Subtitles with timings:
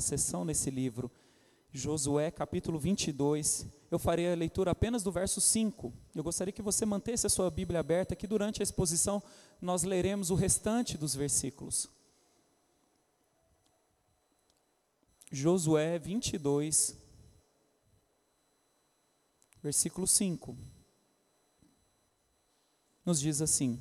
[0.00, 1.10] sessão nesse livro,
[1.72, 3.66] Josué capítulo 22.
[3.90, 5.92] Eu farei a leitura apenas do verso 5.
[6.14, 9.22] Eu gostaria que você mantesse a sua Bíblia aberta, que durante a exposição
[9.60, 11.88] nós leremos o restante dos versículos.
[15.30, 16.96] Josué 22,
[19.62, 20.56] versículo 5.
[23.04, 23.80] Nos diz assim: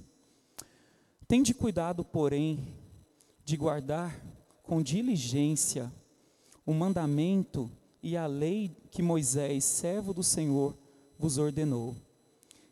[1.27, 2.75] Tende cuidado, porém,
[3.43, 4.23] de guardar
[4.61, 5.91] com diligência
[6.69, 7.67] o mandamento
[7.99, 10.77] e a lei que Moisés, servo do Senhor,
[11.17, 11.95] vos ordenou.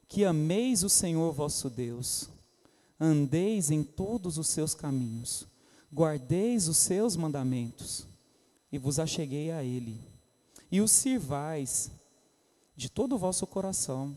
[0.08, 2.30] Que ameis o Senhor vosso Deus,
[3.00, 5.48] andeis em todos os seus caminhos,
[5.92, 8.06] guardeis os seus mandamentos,
[8.72, 10.00] e vos acheguei a Ele,
[10.72, 11.90] e o sirvais
[12.76, 14.16] de todo o vosso coração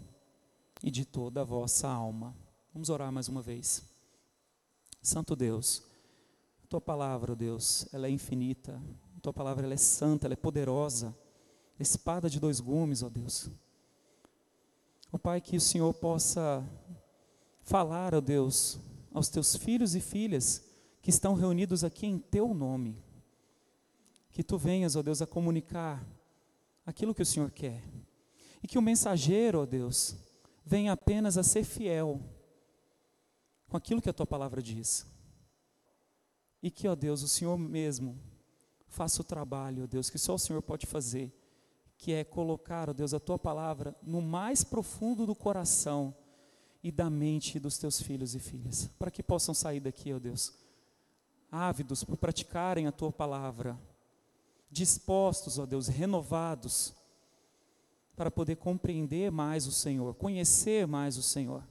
[0.82, 2.36] e de toda a vossa alma.
[2.74, 3.82] Vamos orar mais uma vez.
[5.00, 5.82] Santo Deus,
[6.68, 8.78] tua palavra, Deus, ela é infinita.
[9.20, 11.14] Tua palavra ela é santa, ela é poderosa.
[11.78, 13.50] Espada de dois gumes, ó Deus.
[15.12, 16.66] Ó Pai, que o Senhor possa
[17.62, 18.78] falar, ó Deus,
[19.12, 20.64] aos teus filhos e filhas
[21.02, 22.96] que estão reunidos aqui em teu nome.
[24.30, 26.02] Que tu venhas, ó Deus, a comunicar
[26.86, 27.84] aquilo que o Senhor quer.
[28.62, 30.16] E que o mensageiro, ó Deus,
[30.64, 32.20] venha apenas a ser fiel
[33.68, 35.06] com aquilo que a tua palavra diz.
[36.62, 38.29] E que, ó Deus, o Senhor mesmo
[38.90, 41.32] faça o trabalho, ó Deus, que só o Senhor pode fazer,
[41.96, 46.14] que é colocar, ó Deus, a tua palavra no mais profundo do coração
[46.82, 50.52] e da mente dos teus filhos e filhas, para que possam sair daqui, ó Deus,
[51.50, 53.78] ávidos por praticarem a tua palavra,
[54.70, 56.94] dispostos, ó Deus, renovados,
[58.16, 61.66] para poder compreender mais o Senhor, conhecer mais o Senhor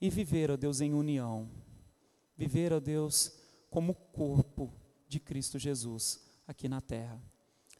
[0.00, 1.50] e viver, ó Deus, em união.
[2.36, 4.72] Viver, ó Deus, como corpo
[5.10, 7.20] de Cristo Jesus aqui na terra.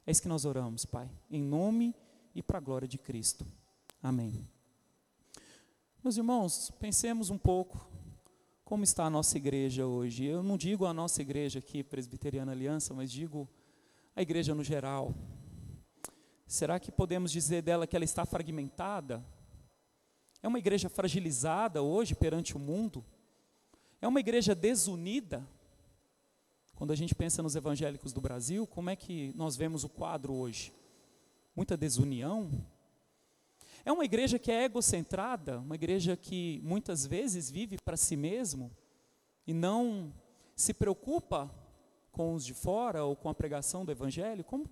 [0.05, 1.95] É isso que nós oramos, Pai, em nome
[2.35, 3.47] e para a glória de Cristo.
[4.03, 4.49] Amém.
[6.03, 7.89] Meus irmãos, pensemos um pouco
[8.65, 10.25] como está a nossa igreja hoje.
[10.25, 13.49] Eu não digo a nossa igreja aqui, Presbiteriana Aliança, mas digo
[14.17, 15.15] a igreja no geral.
[16.49, 19.25] Será que podemos dizer dela que ela está fragmentada?
[20.43, 23.05] É uma igreja fragilizada hoje perante o mundo?
[24.01, 25.47] É uma igreja desunida?
[26.81, 30.33] Quando a gente pensa nos evangélicos do Brasil, como é que nós vemos o quadro
[30.33, 30.73] hoje?
[31.55, 32.51] Muita desunião?
[33.85, 38.75] É uma igreja que é egocentrada, uma igreja que muitas vezes vive para si mesmo
[39.47, 40.11] e não
[40.57, 41.55] se preocupa
[42.11, 44.65] com os de fora ou com a pregação do evangelho, como,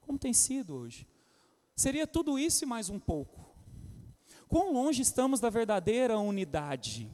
[0.00, 1.06] como tem sido hoje.
[1.76, 3.48] Seria tudo isso e mais um pouco.
[4.48, 7.08] Quão longe estamos da verdadeira unidade?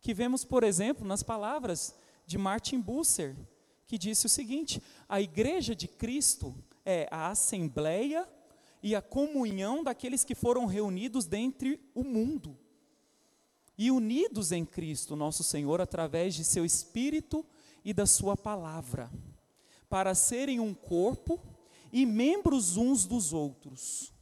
[0.00, 1.94] Que vemos, por exemplo, nas palavras
[2.26, 3.36] de Martin Busser,
[3.86, 8.28] que disse o seguinte: a igreja de Cristo é a assembleia
[8.82, 12.58] e a comunhão daqueles que foram reunidos dentre o mundo.
[13.76, 17.44] E unidos em Cristo, nosso Senhor, através de seu Espírito
[17.84, 19.10] e da Sua palavra,
[19.88, 21.40] para serem um corpo
[21.92, 24.12] e membros uns dos outros,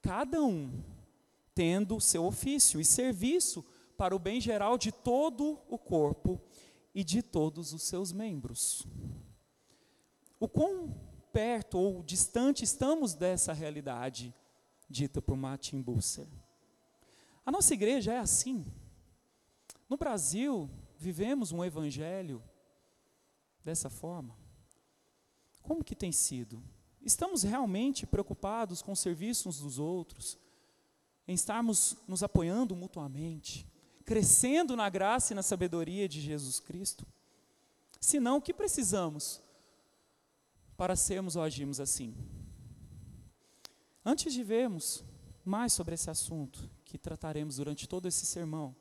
[0.00, 0.82] cada um
[1.54, 3.64] tendo seu ofício e serviço
[3.96, 6.40] para o bem geral de todo o corpo
[6.94, 8.86] e de todos os seus membros.
[10.38, 10.94] O quão
[11.32, 14.34] perto ou distante estamos dessa realidade
[14.88, 16.28] dita por Martin Busser?
[17.44, 18.66] A nossa igreja é assim.
[19.88, 22.42] No Brasil, vivemos um evangelho
[23.64, 24.36] dessa forma.
[25.62, 26.62] Como que tem sido?
[27.00, 30.38] Estamos realmente preocupados com o serviço uns dos outros,
[31.26, 33.66] em estarmos nos apoiando mutuamente?
[34.02, 37.06] Crescendo na graça e na sabedoria de Jesus Cristo?
[38.00, 39.40] Senão, o que precisamos
[40.76, 42.14] para sermos ou agirmos assim?
[44.04, 45.04] Antes de vermos
[45.44, 48.74] mais sobre esse assunto, que trataremos durante todo esse sermão,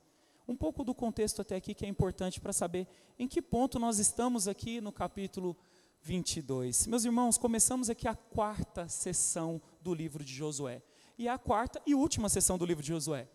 [0.48, 4.00] um pouco do contexto até aqui que é importante para saber em que ponto nós
[4.00, 5.56] estamos aqui no capítulo
[6.02, 6.88] 22.
[6.88, 10.82] Meus irmãos, começamos aqui a quarta sessão do livro de Josué.
[11.18, 13.30] E a quarta e última sessão do livro de Josué.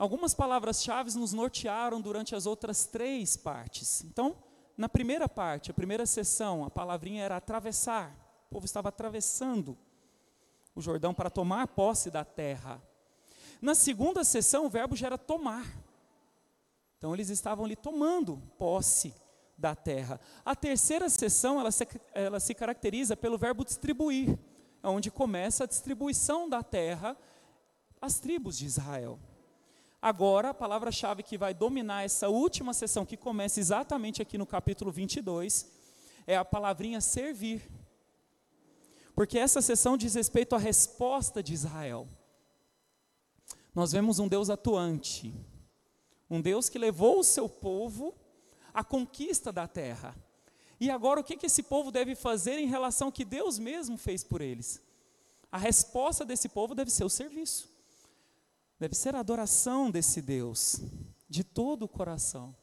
[0.00, 4.02] Algumas palavras-chave nos nortearam durante as outras três partes.
[4.02, 4.34] Então,
[4.74, 8.10] na primeira parte, a primeira sessão, a palavrinha era atravessar.
[8.46, 9.76] O povo estava atravessando
[10.74, 12.82] o Jordão para tomar posse da terra.
[13.60, 15.66] Na segunda sessão, o verbo já era tomar.
[16.96, 19.14] Então, eles estavam ali tomando posse
[19.58, 20.18] da terra.
[20.42, 24.38] A terceira sessão, ela se, ela se caracteriza pelo verbo distribuir,
[24.82, 27.14] onde começa a distribuição da terra
[28.00, 29.20] às tribos de Israel.
[30.02, 34.90] Agora, a palavra-chave que vai dominar essa última sessão, que começa exatamente aqui no capítulo
[34.90, 35.70] 22,
[36.26, 37.68] é a palavrinha servir.
[39.14, 42.08] Porque essa sessão diz respeito à resposta de Israel.
[43.74, 45.34] Nós vemos um Deus atuante,
[46.30, 48.14] um Deus que levou o seu povo
[48.72, 50.16] à conquista da terra.
[50.80, 53.98] E agora o que, que esse povo deve fazer em relação ao que Deus mesmo
[53.98, 54.82] fez por eles?
[55.52, 57.69] A resposta desse povo deve ser o serviço,
[58.80, 60.80] deve ser a adoração desse Deus,
[61.28, 62.56] de todo o coração,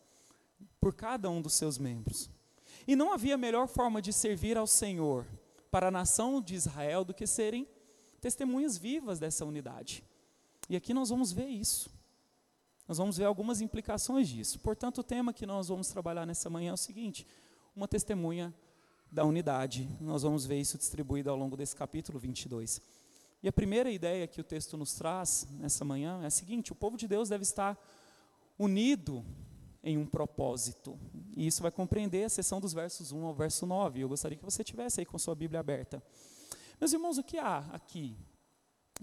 [0.81, 2.27] por cada um dos seus membros.
[2.87, 5.27] E não havia melhor forma de servir ao Senhor
[5.69, 7.67] para a nação de Israel do que serem
[8.19, 10.03] testemunhas vivas dessa unidade.
[10.67, 11.89] E aqui nós vamos ver isso.
[12.87, 14.59] Nós vamos ver algumas implicações disso.
[14.59, 17.27] Portanto, o tema que nós vamos trabalhar nessa manhã é o seguinte:
[17.75, 18.53] uma testemunha
[19.11, 19.87] da unidade.
[20.01, 22.81] Nós vamos ver isso distribuído ao longo desse capítulo 22.
[23.41, 26.75] E a primeira ideia que o texto nos traz nessa manhã é a seguinte: o
[26.75, 27.77] povo de Deus deve estar
[28.57, 29.23] unido
[29.83, 30.99] em um propósito.
[31.35, 34.01] E isso vai compreender a seção dos versos 1 ao verso 9.
[34.01, 36.03] Eu gostaria que você tivesse aí com sua Bíblia aberta.
[36.79, 38.17] Meus irmãos, o que há aqui?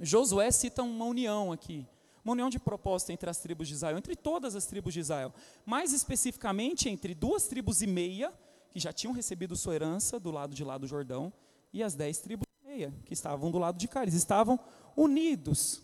[0.01, 1.87] Josué cita uma união aqui,
[2.25, 5.33] uma união de propósito entre as tribos de Israel, entre todas as tribos de Israel,
[5.65, 8.33] mais especificamente entre duas tribos e meia,
[8.71, 11.33] que já tinham recebido sua herança do lado de lá do Jordão,
[11.73, 12.44] e as dez tribos
[12.75, 14.59] meia, que estavam do lado de cá, eles estavam
[14.97, 15.83] unidos.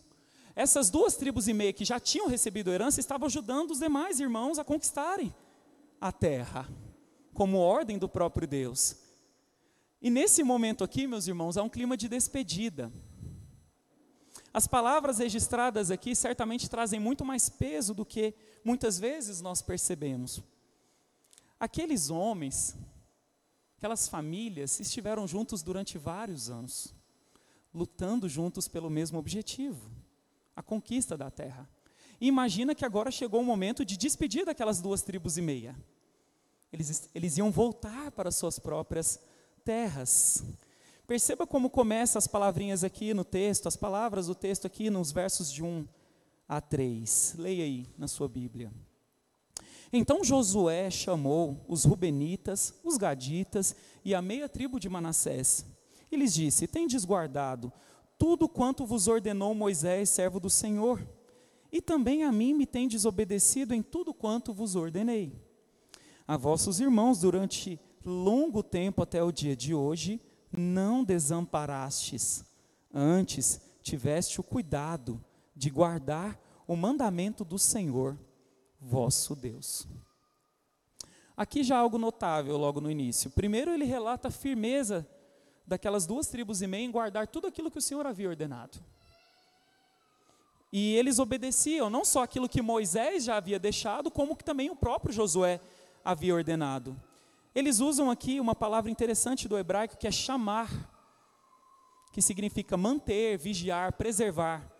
[0.57, 4.59] Essas duas tribos e meia que já tinham recebido herança estavam ajudando os demais irmãos
[4.59, 5.33] a conquistarem
[6.01, 6.69] a terra,
[7.33, 8.97] como ordem do próprio Deus.
[10.03, 12.93] E nesse momento aqui, meus irmãos, há um clima de despedida.
[14.53, 18.35] As palavras registradas aqui certamente trazem muito mais peso do que
[18.65, 20.43] muitas vezes nós percebemos.
[21.59, 22.77] Aqueles homens,
[23.81, 26.95] aquelas famílias estiveram juntos durante vários anos,
[27.73, 29.91] lutando juntos pelo mesmo objetivo,
[30.55, 31.67] a conquista da terra.
[32.21, 35.75] E imagina que agora chegou o momento de despedir daquelas duas tribos e meia.
[36.71, 39.19] Eles, eles iam voltar para suas próprias
[39.65, 40.45] terras.
[41.07, 45.51] Perceba como começa as palavrinhas aqui no texto, as palavras do texto aqui nos versos
[45.51, 45.89] de 1
[46.47, 47.37] a 3.
[47.39, 48.71] Leia aí na sua Bíblia.
[49.93, 55.67] Então Josué chamou os Rubenitas, os Gaditas e a meia tribo de Manassés.
[56.11, 57.73] E lhes disse: Tendes guardado
[58.19, 61.03] tudo quanto vos ordenou Moisés, servo do Senhor,
[61.73, 65.33] e também a mim me tendes obedecido em tudo quanto vos ordenei.
[66.29, 70.21] A vossos irmãos, durante longo tempo até o dia de hoje,
[70.53, 72.45] não desamparastes,
[72.93, 75.23] antes tiveste o cuidado
[75.57, 78.19] de guardar o mandamento do Senhor,
[78.81, 79.87] vosso Deus.
[81.37, 83.31] Aqui já algo notável logo no início.
[83.31, 85.07] Primeiro, ele relata a firmeza
[85.67, 88.79] daquelas duas tribos e meia em guardar tudo aquilo que o Senhor havia ordenado.
[90.73, 94.77] E eles obedeciam não só aquilo que Moisés já havia deixado, como que também o
[94.77, 95.61] próprio Josué
[96.05, 96.97] havia ordenado.
[97.55, 100.71] Eles usam aqui uma palavra interessante do hebraico que é chamar,
[102.13, 104.71] que significa manter, vigiar, preservar.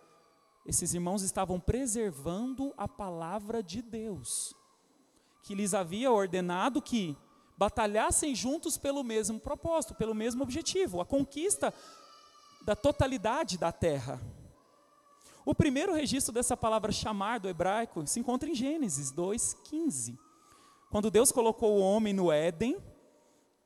[0.65, 4.55] Esses irmãos estavam preservando a palavra de Deus,
[5.43, 7.17] que lhes havia ordenado que
[7.57, 11.73] batalhassem juntos pelo mesmo propósito, pelo mesmo objetivo, a conquista
[12.63, 14.21] da totalidade da terra.
[15.43, 20.17] O primeiro registro dessa palavra chamar do hebraico se encontra em Gênesis 2:15.
[20.91, 22.77] Quando Deus colocou o homem no Éden,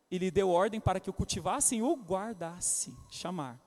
[0.10, 2.96] ele deu ordem para que o cultivassem e o guardasse.
[3.10, 3.60] Chamar,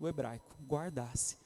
[0.00, 1.43] o hebraico, guardasse.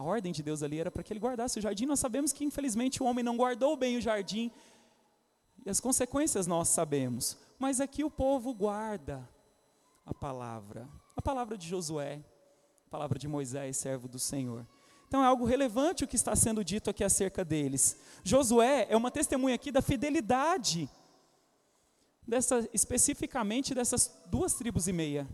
[0.00, 1.84] A ordem de Deus ali era para que ele guardasse o jardim.
[1.84, 4.50] Nós sabemos que, infelizmente, o homem não guardou bem o jardim.
[5.62, 7.36] E as consequências nós sabemos.
[7.58, 9.28] Mas aqui o povo guarda
[10.06, 10.88] a palavra.
[11.14, 12.24] A palavra de Josué,
[12.86, 14.66] a palavra de Moisés, servo do Senhor.
[15.06, 18.00] Então é algo relevante o que está sendo dito aqui acerca deles.
[18.24, 20.88] Josué é uma testemunha aqui da fidelidade
[22.26, 25.28] dessa, especificamente dessas duas tribos e meia.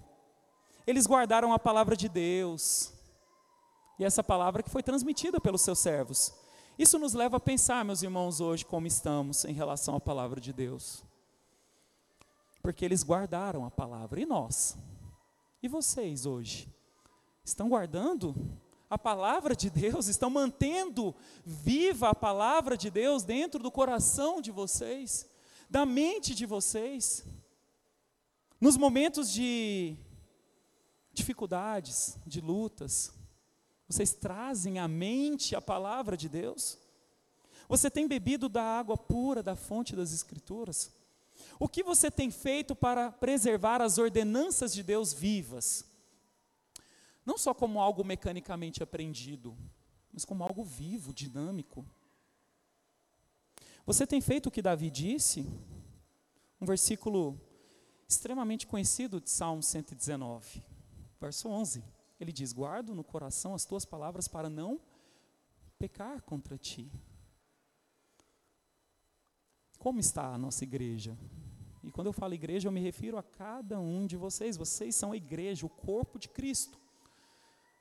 [0.84, 2.95] Eles guardaram a palavra de Deus,
[3.98, 6.34] e essa palavra que foi transmitida pelos seus servos.
[6.78, 10.52] Isso nos leva a pensar, meus irmãos, hoje como estamos em relação à palavra de
[10.52, 11.02] Deus.
[12.62, 14.76] Porque eles guardaram a palavra, e nós?
[15.62, 16.68] E vocês hoje?
[17.44, 18.34] Estão guardando
[18.90, 20.08] a palavra de Deus?
[20.08, 25.26] Estão mantendo viva a palavra de Deus dentro do coração de vocês?
[25.68, 27.24] da mente de vocês.
[28.60, 29.96] Nos momentos de
[31.12, 33.12] dificuldades, de lutas,
[33.88, 36.78] vocês trazem à mente a palavra de Deus?
[37.68, 40.92] Você tem bebido da água pura da fonte das Escrituras?
[41.58, 45.84] O que você tem feito para preservar as ordenanças de Deus vivas?
[47.24, 49.56] Não só como algo mecanicamente aprendido,
[50.12, 51.84] mas como algo vivo, dinâmico.
[53.84, 55.46] Você tem feito o que Davi disse?
[56.60, 57.40] Um versículo
[58.08, 60.62] extremamente conhecido de Salmo 119,
[61.20, 61.95] verso 11.
[62.18, 64.80] Ele diz: Guardo no coração as tuas palavras para não
[65.78, 66.90] pecar contra ti.
[69.78, 71.16] Como está a nossa igreja?
[71.82, 74.56] E quando eu falo igreja, eu me refiro a cada um de vocês.
[74.56, 76.78] Vocês são a igreja, o corpo de Cristo.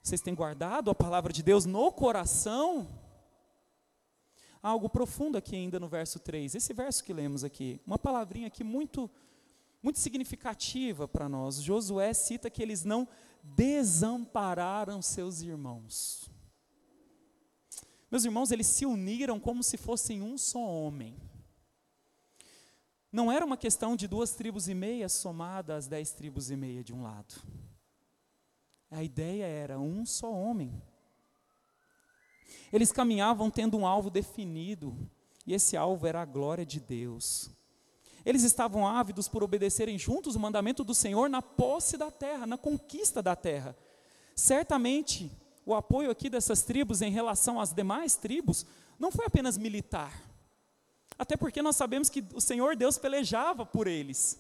[0.04, 2.88] Vocês têm guardado a palavra de Deus no coração?
[4.62, 6.54] Há algo profundo aqui ainda no verso 3.
[6.54, 9.10] Esse verso que lemos aqui, uma palavrinha aqui muito
[9.82, 11.62] muito significativa para nós.
[11.62, 13.08] Josué cita que eles não
[13.54, 16.30] desampararam seus irmãos.
[18.10, 21.16] Meus irmãos, eles se uniram como se fossem um só homem.
[23.12, 26.84] Não era uma questão de duas tribos e meia somadas às dez tribos e meia
[26.84, 27.36] de um lado.
[28.92, 30.82] A ideia era um só homem.
[32.72, 34.98] Eles caminhavam tendo um alvo definido,
[35.46, 37.50] e esse alvo era a glória de Deus.
[38.26, 42.58] Eles estavam ávidos por obedecerem juntos o mandamento do Senhor na posse da terra, na
[42.58, 43.78] conquista da terra.
[44.36, 45.32] Certamente,
[45.66, 48.66] o apoio aqui dessas tribos em relação às demais tribos
[49.00, 50.12] não foi apenas militar.
[51.18, 54.40] Até porque nós sabemos que o Senhor Deus pelejava por eles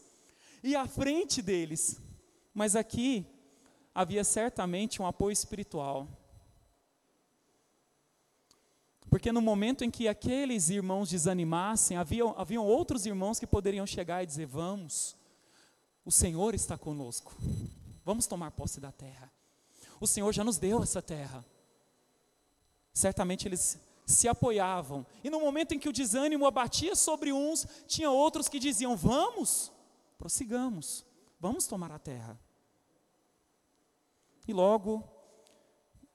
[0.63, 2.01] e à frente deles.
[2.53, 3.25] Mas aqui
[3.93, 6.07] havia certamente um apoio espiritual.
[9.09, 14.23] Porque no momento em que aqueles irmãos desanimassem, haviam, haviam outros irmãos que poderiam chegar
[14.23, 15.15] e dizer: Vamos,
[16.03, 17.35] o Senhor está conosco,
[18.03, 19.31] vamos tomar posse da terra.
[19.99, 21.45] O Senhor já nos deu essa terra.
[22.93, 28.11] Certamente eles se apoiavam, e no momento em que o desânimo abatia sobre uns, tinha
[28.11, 29.71] outros que diziam: Vamos,
[30.17, 31.05] prossigamos,
[31.39, 32.39] vamos tomar a terra.
[34.47, 35.14] E logo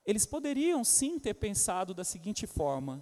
[0.05, 3.01] eles poderiam sim ter pensado da seguinte forma,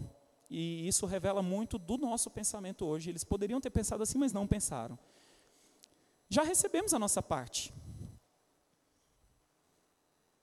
[0.49, 3.11] e isso revela muito do nosso pensamento hoje.
[3.11, 4.97] Eles poderiam ter pensado assim, mas não pensaram.
[6.27, 7.71] Já recebemos a nossa parte.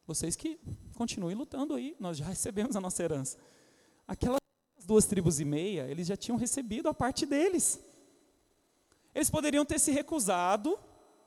[0.07, 0.61] Vocês que
[0.95, 3.37] continuem lutando aí, nós já recebemos a nossa herança.
[4.07, 4.41] Aquelas
[4.85, 7.81] duas tribos e meia, eles já tinham recebido a parte deles.
[9.13, 10.79] Eles poderiam ter se recusado,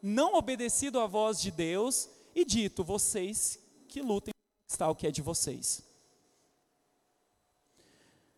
[0.01, 3.59] não obedecido à voz de Deus e dito: vocês
[3.89, 4.33] que lutem
[4.69, 5.83] está o que é de vocês.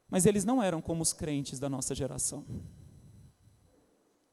[0.09, 2.45] Mas eles não eram como os crentes da nossa geração.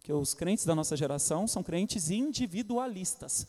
[0.00, 3.46] Que os crentes da nossa geração são crentes individualistas.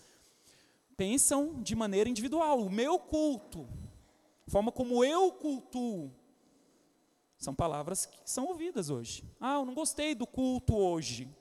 [0.98, 3.68] Pensam de maneira individual, o meu culto,
[4.46, 6.12] a forma como eu cultuo.
[7.38, 9.24] São palavras que são ouvidas hoje.
[9.40, 11.34] Ah, eu não gostei do culto hoje.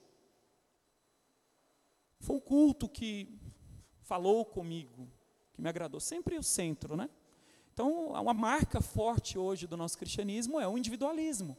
[2.21, 3.37] Foi o culto que
[4.01, 5.07] falou comigo
[5.59, 5.99] que me agradou.
[5.99, 7.09] Sempre o centro, né?
[7.73, 11.55] Então, uma marca forte hoje do nosso cristianismo é o individualismo,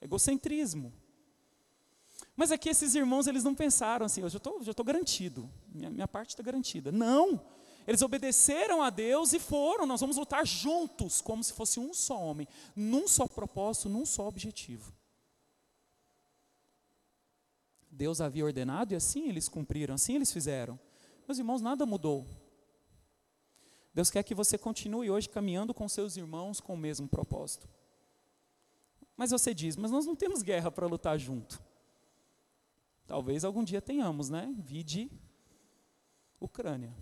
[0.00, 0.92] egocentrismo.
[2.34, 6.08] Mas aqui esses irmãos, eles não pensaram assim, eu já estou já garantido, minha, minha
[6.08, 6.90] parte está garantida.
[6.90, 7.40] Não!
[7.86, 12.18] Eles obedeceram a Deus e foram, nós vamos lutar juntos, como se fosse um só
[12.18, 12.46] homem,
[12.76, 14.92] num só propósito, num só objetivo.
[17.90, 20.78] Deus havia ordenado e assim eles cumpriram, assim eles fizeram.
[21.26, 22.26] Meus irmãos, nada mudou.
[23.94, 27.68] Deus quer que você continue hoje caminhando com seus irmãos com o mesmo propósito.
[29.16, 31.62] Mas você diz, mas nós não temos guerra para lutar junto.
[33.06, 34.54] Talvez algum dia tenhamos, né?
[34.58, 35.10] Vide
[36.40, 36.94] Ucrânia.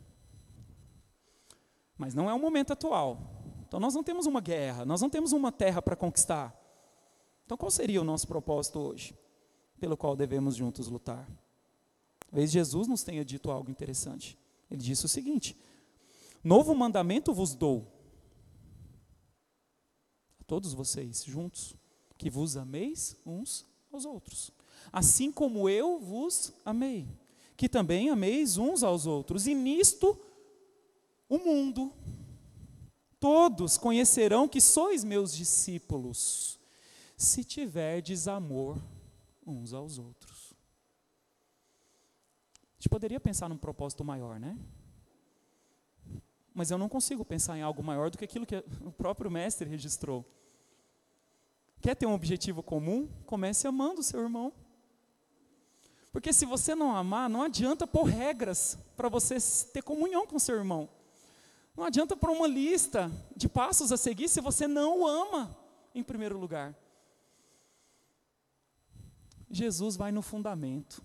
[1.96, 3.40] Mas não é o momento atual.
[3.66, 6.54] Então nós não temos uma guerra, nós não temos uma terra para conquistar.
[7.46, 9.16] Então qual seria o nosso propósito hoje,
[9.78, 11.28] pelo qual devemos juntos lutar?
[12.28, 14.38] Talvez Jesus nos tenha dito algo interessante.
[14.70, 15.56] Ele disse o seguinte:
[16.42, 17.86] Novo mandamento vos dou.
[20.40, 21.76] A todos vocês juntos,
[22.16, 24.50] que vos ameis uns aos outros.
[24.92, 27.08] Assim como eu vos amei,
[27.56, 29.46] que também ameis uns aos outros.
[29.46, 30.18] E nisto
[31.28, 31.92] o mundo,
[33.18, 36.58] todos conhecerão que sois meus discípulos,
[37.16, 38.82] se tiverdes amor
[39.46, 40.54] uns aos outros.
[42.54, 44.58] A gente poderia pensar num propósito maior, né?
[46.54, 49.68] Mas eu não consigo pensar em algo maior do que aquilo que o próprio mestre
[49.68, 50.24] registrou.
[51.80, 53.08] Quer ter um objetivo comum?
[53.24, 54.52] Comece amando o seu irmão.
[56.12, 59.36] Porque se você não amar, não adianta pôr regras para você
[59.72, 60.88] ter comunhão com seu irmão.
[61.76, 65.56] Não adianta pôr uma lista de passos a seguir se você não o ama,
[65.94, 66.74] em primeiro lugar.
[69.48, 71.02] Jesus vai no fundamento.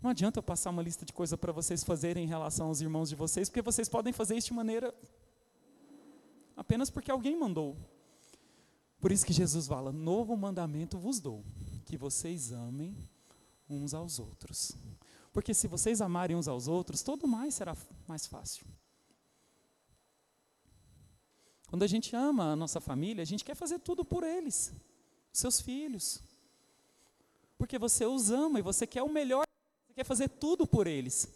[0.00, 3.08] Não adianta eu passar uma lista de coisas para vocês fazerem em relação aos irmãos
[3.08, 4.94] de vocês, porque vocês podem fazer isso de maneira
[6.56, 7.76] apenas porque alguém mandou.
[9.00, 11.44] Por isso que Jesus fala: Novo mandamento vos dou,
[11.84, 12.96] que vocês amem
[13.68, 14.72] uns aos outros.
[15.32, 17.76] Porque se vocês amarem uns aos outros, todo mais será
[18.06, 18.66] mais fácil.
[21.66, 24.72] Quando a gente ama a nossa família, a gente quer fazer tudo por eles,
[25.32, 26.22] seus filhos.
[27.58, 29.44] Porque você os ama e você quer o melhor,
[29.98, 31.28] quer fazer tudo por eles.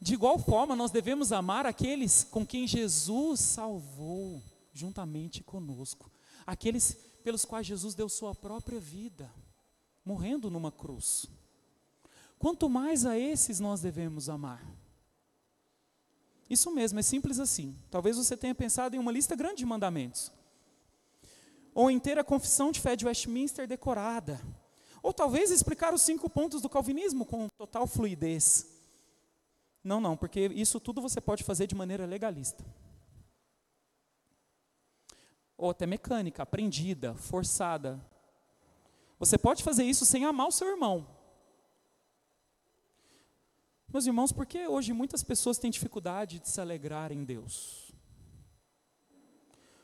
[0.00, 4.40] De igual forma, nós devemos amar aqueles com quem Jesus salvou
[4.72, 6.08] juntamente conosco,
[6.46, 9.28] aqueles pelos quais Jesus deu sua própria vida,
[10.04, 11.26] morrendo numa cruz.
[12.38, 14.64] Quanto mais a esses nós devemos amar.
[16.48, 17.76] Isso mesmo, é simples assim.
[17.90, 20.30] Talvez você tenha pensado em uma lista grande de mandamentos.
[21.74, 24.40] Ou em ter a confissão de fé de Westminster decorada.
[25.02, 28.66] Ou talvez explicar os cinco pontos do calvinismo com total fluidez.
[29.82, 32.64] Não, não, porque isso tudo você pode fazer de maneira legalista.
[35.56, 38.00] Ou até mecânica, aprendida, forçada.
[39.18, 41.06] Você pode fazer isso sem amar o seu irmão.
[43.92, 47.90] Meus irmãos, por que hoje muitas pessoas têm dificuldade de se alegrar em Deus?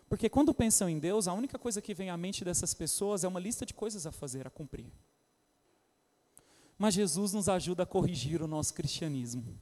[0.08, 3.28] Porque quando pensam em Deus, a única coisa que vem à mente dessas pessoas é
[3.28, 4.86] uma lista de coisas a fazer, a cumprir.
[6.78, 9.58] Mas Jesus nos ajuda a corrigir o nosso cristianismo.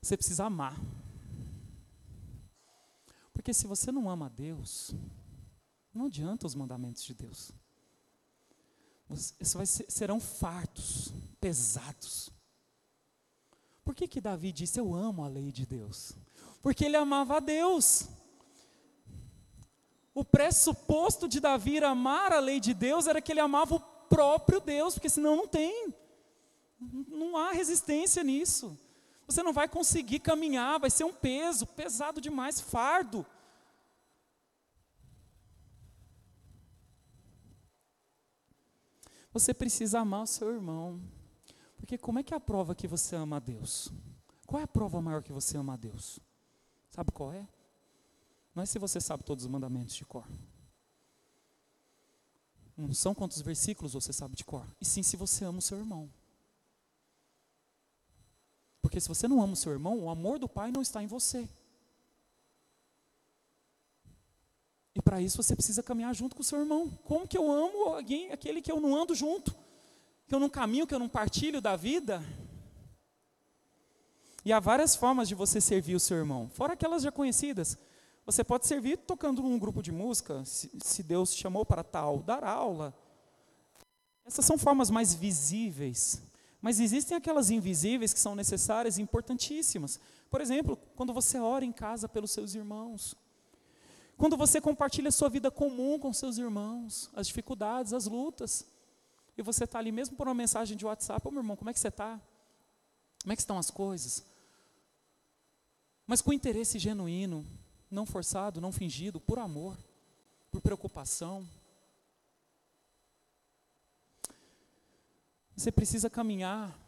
[0.00, 0.80] Você precisa amar.
[3.32, 4.94] Porque se você não ama a Deus,
[5.92, 7.52] não adianta os mandamentos de Deus.
[9.14, 12.30] Ser, serão fartos, pesados.
[13.84, 16.16] Por que, que Davi disse: Eu amo a lei de Deus?
[16.62, 18.08] Porque ele amava a Deus.
[20.12, 24.60] O pressuposto de Davi amar a lei de Deus era que ele amava o próprio
[24.60, 25.94] Deus, porque senão não tem.
[27.08, 28.78] Não há resistência nisso.
[29.26, 33.26] Você não vai conseguir caminhar, vai ser um peso, pesado demais, fardo.
[39.32, 41.00] Você precisa amar o seu irmão.
[41.76, 43.92] Porque como é que é a prova que você ama a Deus?
[44.46, 46.18] Qual é a prova maior que você ama a Deus?
[46.90, 47.46] Sabe qual é?
[48.54, 50.26] Não é se você sabe todos os mandamentos de cor.
[52.76, 54.66] Não são quantos versículos você sabe de cor.
[54.80, 56.10] E sim se você ama o seu irmão.
[58.82, 61.06] Porque se você não ama o seu irmão, o amor do Pai não está em
[61.06, 61.48] você.
[64.94, 66.88] E para isso você precisa caminhar junto com o seu irmão.
[67.04, 69.54] Como que eu amo alguém, aquele que eu não ando junto?
[70.26, 72.22] Que eu não caminho, que eu não partilho da vida?
[74.44, 77.76] E há várias formas de você servir o seu irmão, fora aquelas já conhecidas.
[78.26, 82.42] Você pode servir tocando num grupo de música, se, Deus te chamou para tal, dar
[82.42, 82.92] aula.
[84.24, 86.20] Essas são formas mais visíveis.
[86.60, 90.00] Mas existem aquelas invisíveis que são necessárias e importantíssimas.
[90.28, 93.14] Por exemplo, quando você ora em casa pelos seus irmãos.
[94.16, 98.66] Quando você compartilha sua vida comum com seus irmãos, as dificuldades, as lutas,
[99.38, 101.72] e você está ali mesmo por uma mensagem de WhatsApp, ô meu irmão, como é
[101.72, 102.20] que você está?
[103.22, 104.24] Como é que estão as coisas?
[106.06, 107.46] Mas com interesse genuíno,
[107.96, 109.74] não forçado, não fingido, por amor,
[110.52, 111.48] por preocupação.
[115.56, 116.78] Você precisa caminhar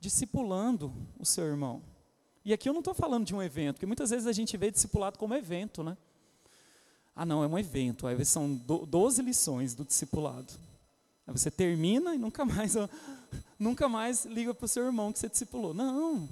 [0.00, 1.82] discipulando o seu irmão.
[2.42, 4.70] E aqui eu não estou falando de um evento, porque muitas vezes a gente vê
[4.70, 5.98] discipulado como evento, né?
[7.14, 8.06] Ah, não, é um evento.
[8.06, 10.54] Aí são 12 lições do discipulado.
[11.26, 12.74] Aí você termina e nunca mais,
[13.58, 15.74] nunca mais liga para o seu irmão que você discipulou.
[15.74, 16.26] Não.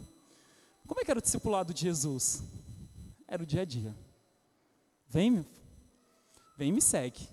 [0.87, 2.43] Como é que era o discipulado de Jesus?
[3.29, 3.95] Era o dia a dia.
[5.09, 5.47] Vem,
[6.57, 7.29] vem e me segue.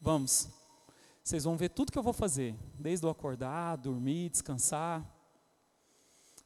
[0.00, 0.48] Vamos.
[1.22, 5.04] Vocês vão ver tudo que eu vou fazer, desde o acordar, dormir, descansar.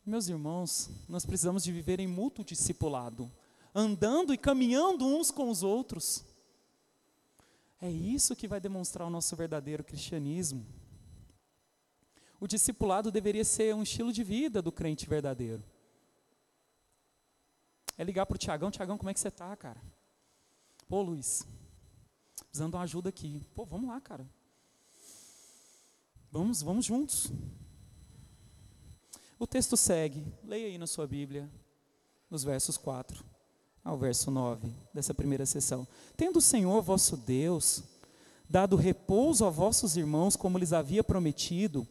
[0.05, 3.31] Meus irmãos, nós precisamos de viver em mútuo discipulado,
[3.75, 6.25] andando e caminhando uns com os outros.
[7.81, 10.67] É isso que vai demonstrar o nosso verdadeiro cristianismo.
[12.41, 15.63] O discipulado deveria ser um estilo de vida do crente verdadeiro.
[18.03, 19.81] É ligar para o Tiagão, Tiagão, como é que você está, cara?
[20.89, 21.47] Pô, Luiz,
[22.49, 23.47] precisando de uma ajuda aqui.
[23.55, 24.29] Pô, vamos lá, cara.
[26.29, 27.31] Vamos, vamos juntos.
[29.39, 31.49] O texto segue, leia aí na sua Bíblia,
[32.29, 33.25] nos versos 4
[33.85, 35.87] ao verso 9 dessa primeira sessão.
[36.17, 37.85] Tendo o Senhor vosso Deus
[38.51, 41.87] dado repouso a vossos irmãos, como lhes havia prometido,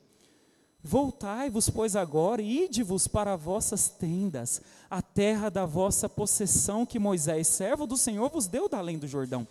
[0.84, 7.48] voltai-vos, pois, agora e ide-vos para vossas tendas, a terra da vossa possessão que Moisés,
[7.48, 9.48] servo do Senhor, vos deu da além do Jordão.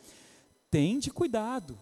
[0.71, 1.79] Tende cuidado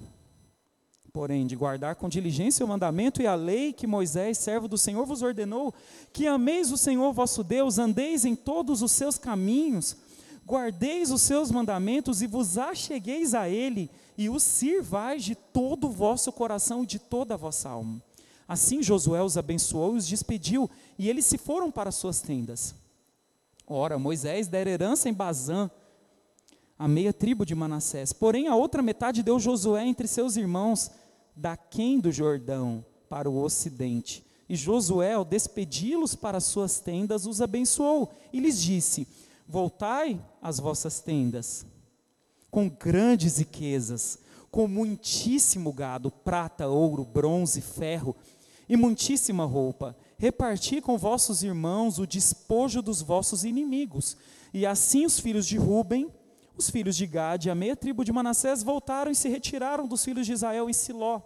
[1.19, 5.05] porém, de guardar com diligência o mandamento e a lei que Moisés, servo do Senhor,
[5.05, 5.75] vos ordenou,
[6.13, 9.97] que ameis o Senhor vosso Deus, andeis em todos os seus caminhos,
[10.47, 15.91] guardeis os seus mandamentos e vos achegueis a ele, e os sirvais de todo o
[15.91, 18.01] vosso coração e de toda a vossa alma.
[18.49, 22.75] Assim Josué os abençoou e os despediu, e eles se foram para suas tendas.
[23.67, 25.71] Ora, Moisés dera herança em Bazã,
[26.79, 28.15] a meia tribo de Manassés.
[28.15, 30.91] Porém, a outra metade deu Josué entre seus irmãos,
[31.37, 34.25] daquém do Jordão, para o ocidente.
[34.49, 39.07] E Josué, ao despedi-los para suas tendas, os abençoou e lhes disse:
[39.47, 41.67] Voltai às vossas tendas,
[42.51, 44.19] com grandes riquezas,
[44.51, 48.17] com muitíssimo gado, prata, ouro, bronze, ferro
[48.69, 49.97] e muitíssima roupa.
[50.19, 54.17] Reparti com vossos irmãos o despojo dos vossos inimigos.
[54.53, 56.13] E assim os filhos de Ruben,
[56.57, 60.05] os filhos de Gade e a meia tribo de Manassés voltaram e se retiraram dos
[60.05, 61.23] filhos de Israel em Siló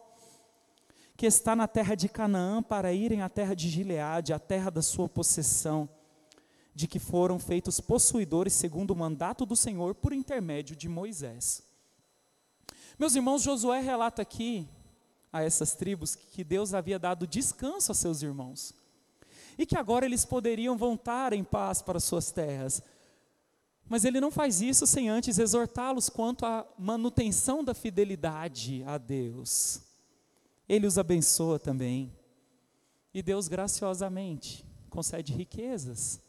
[1.23, 4.83] que está na terra de Canaã, para irem à terra de Gileade, a terra da
[4.83, 5.89] sua possessão,
[6.75, 11.63] de que foram feitos possuidores segundo o mandato do Senhor por intermédio de Moisés.
[12.99, 14.67] Meus irmãos, Josué relata aqui
[15.33, 18.75] a essas tribos que Deus havia dado descanso a seus irmãos
[19.57, 22.83] e que agora eles poderiam voltar em paz para suas terras.
[23.89, 29.83] Mas ele não faz isso sem antes exortá-los quanto à manutenção da fidelidade a Deus.
[30.69, 32.13] Ele os abençoa também.
[33.13, 36.21] E Deus graciosamente concede riquezas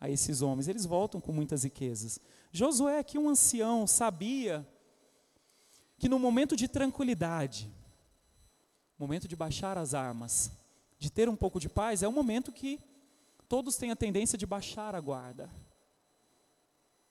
[0.00, 0.68] a esses homens.
[0.68, 2.20] Eles voltam com muitas riquezas.
[2.52, 4.66] Josué, aqui um ancião, sabia
[5.98, 7.70] que no momento de tranquilidade,
[8.98, 10.50] momento de baixar as armas,
[10.98, 12.80] de ter um pouco de paz, é um momento que
[13.48, 15.50] todos têm a tendência de baixar a guarda,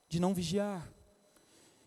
[0.10, 0.88] de não vigiar.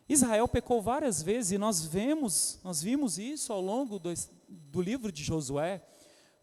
[0.08, 4.12] Israel pecou várias vezes e nós vemos, nós vimos isso ao longo do,
[4.48, 5.84] do livro de Josué,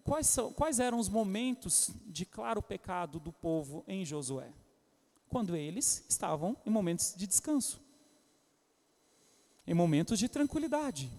[0.04, 4.54] quais, são, quais eram os momentos de claro pecado do povo em Josué?
[5.28, 7.82] Quando eles estavam em momentos de descanso,
[9.66, 11.12] em momentos de tranquilidade,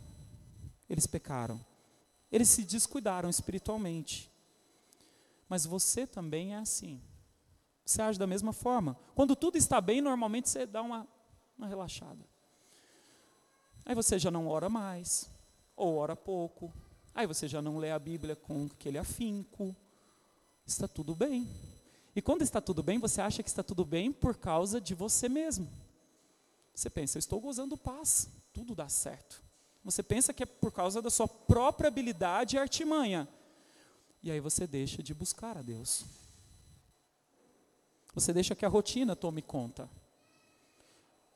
[0.89, 1.61] eles pecaram,
[2.31, 4.31] eles se descuidaram espiritualmente.
[5.49, 7.01] Mas você também é assim.
[7.85, 8.99] Você age da mesma forma.
[9.15, 11.07] Quando tudo está bem, normalmente você dá uma,
[11.57, 12.25] uma relaxada.
[13.85, 15.31] Aí você já não ora mais,
[15.77, 16.73] ou ora pouco,
[17.17, 19.75] Aí você já não lê a Bíblia com aquele afinco.
[20.67, 21.49] Está tudo bem.
[22.15, 25.27] E quando está tudo bem, você acha que está tudo bem por causa de você
[25.27, 25.67] mesmo.
[26.75, 29.43] Você pensa, eu estou gozando paz, tudo dá certo.
[29.87, 33.29] Você pensa que é por causa da sua própria habilidade e artimanha.
[34.21, 36.05] E aí você deixa de buscar a Deus.
[38.13, 39.89] Você deixa que a rotina tome conta.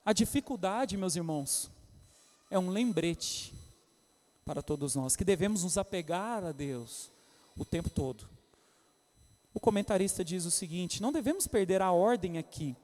[0.04, 1.70] A dificuldade, meus irmãos,
[2.50, 3.54] é um lembrete
[4.44, 7.08] para todos nós, que devemos nos apegar a Deus
[7.56, 8.28] o tempo todo.
[9.54, 12.74] O comentarista diz o seguinte: não devemos perder a ordem aqui.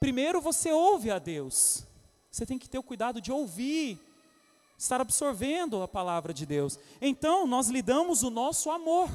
[0.00, 1.84] Primeiro você ouve a Deus,
[2.28, 4.00] você tem que ter o cuidado de ouvir,
[4.76, 6.78] estar absorvendo a palavra de Deus.
[7.00, 9.10] Então nós lhe damos o nosso amor.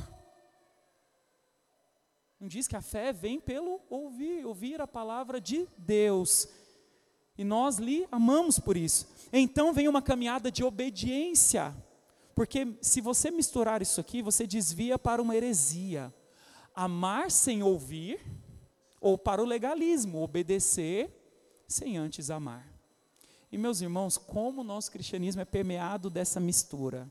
[2.39, 6.47] Não diz que a fé vem pelo ouvir, ouvir a palavra de Deus.
[7.37, 9.07] E nós lhe amamos por isso.
[9.31, 11.75] Então vem uma caminhada de obediência.
[12.33, 16.13] Porque se você misturar isso aqui, você desvia para uma heresia.
[16.73, 18.19] Amar sem ouvir,
[18.99, 21.11] ou para o legalismo, obedecer
[21.67, 22.70] sem antes amar.
[23.51, 27.09] E meus irmãos, como o nosso cristianismo é permeado dessa mistura.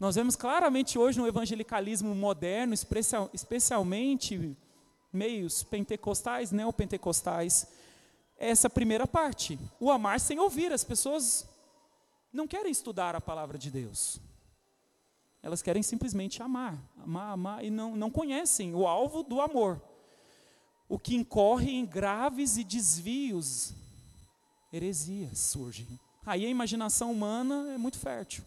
[0.00, 2.74] Nós vemos claramente hoje no evangelicalismo moderno,
[3.32, 4.56] especialmente
[5.12, 7.66] meios pentecostais, neopentecostais,
[8.38, 10.72] essa primeira parte, o amar sem ouvir.
[10.72, 11.48] As pessoas
[12.32, 14.20] não querem estudar a palavra de Deus.
[15.42, 19.80] Elas querem simplesmente amar, amar, amar, e não, não conhecem o alvo do amor.
[20.88, 23.72] O que incorre em graves e desvios,
[24.76, 25.86] heresias surgem.
[26.24, 28.44] Aí a imaginação humana é muito fértil.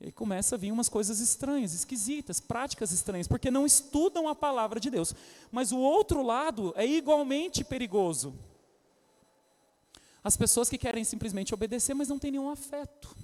[0.00, 4.78] E começa a vir umas coisas estranhas, esquisitas, práticas estranhas, porque não estudam a palavra
[4.78, 5.14] de Deus.
[5.50, 8.38] Mas o outro lado é igualmente perigoso.
[10.22, 13.16] As pessoas que querem simplesmente obedecer, mas não têm nenhum afeto.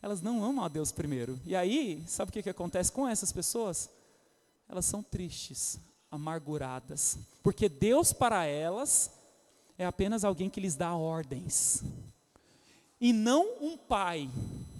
[0.00, 1.38] Elas não amam a Deus primeiro.
[1.44, 3.90] E aí, sabe o que, que acontece com essas pessoas?
[4.68, 5.78] Elas são tristes,
[6.10, 7.18] amarguradas.
[7.42, 9.10] Porque Deus para elas
[9.78, 11.82] é apenas alguém que lhes dá ordens.
[13.00, 14.30] E não um pai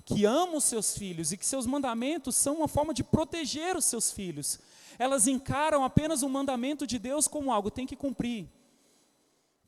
[0.05, 3.85] que ama os seus filhos e que seus mandamentos são uma forma de proteger os
[3.85, 4.59] seus filhos.
[4.98, 8.48] Elas encaram apenas o mandamento de Deus como algo tem que cumprir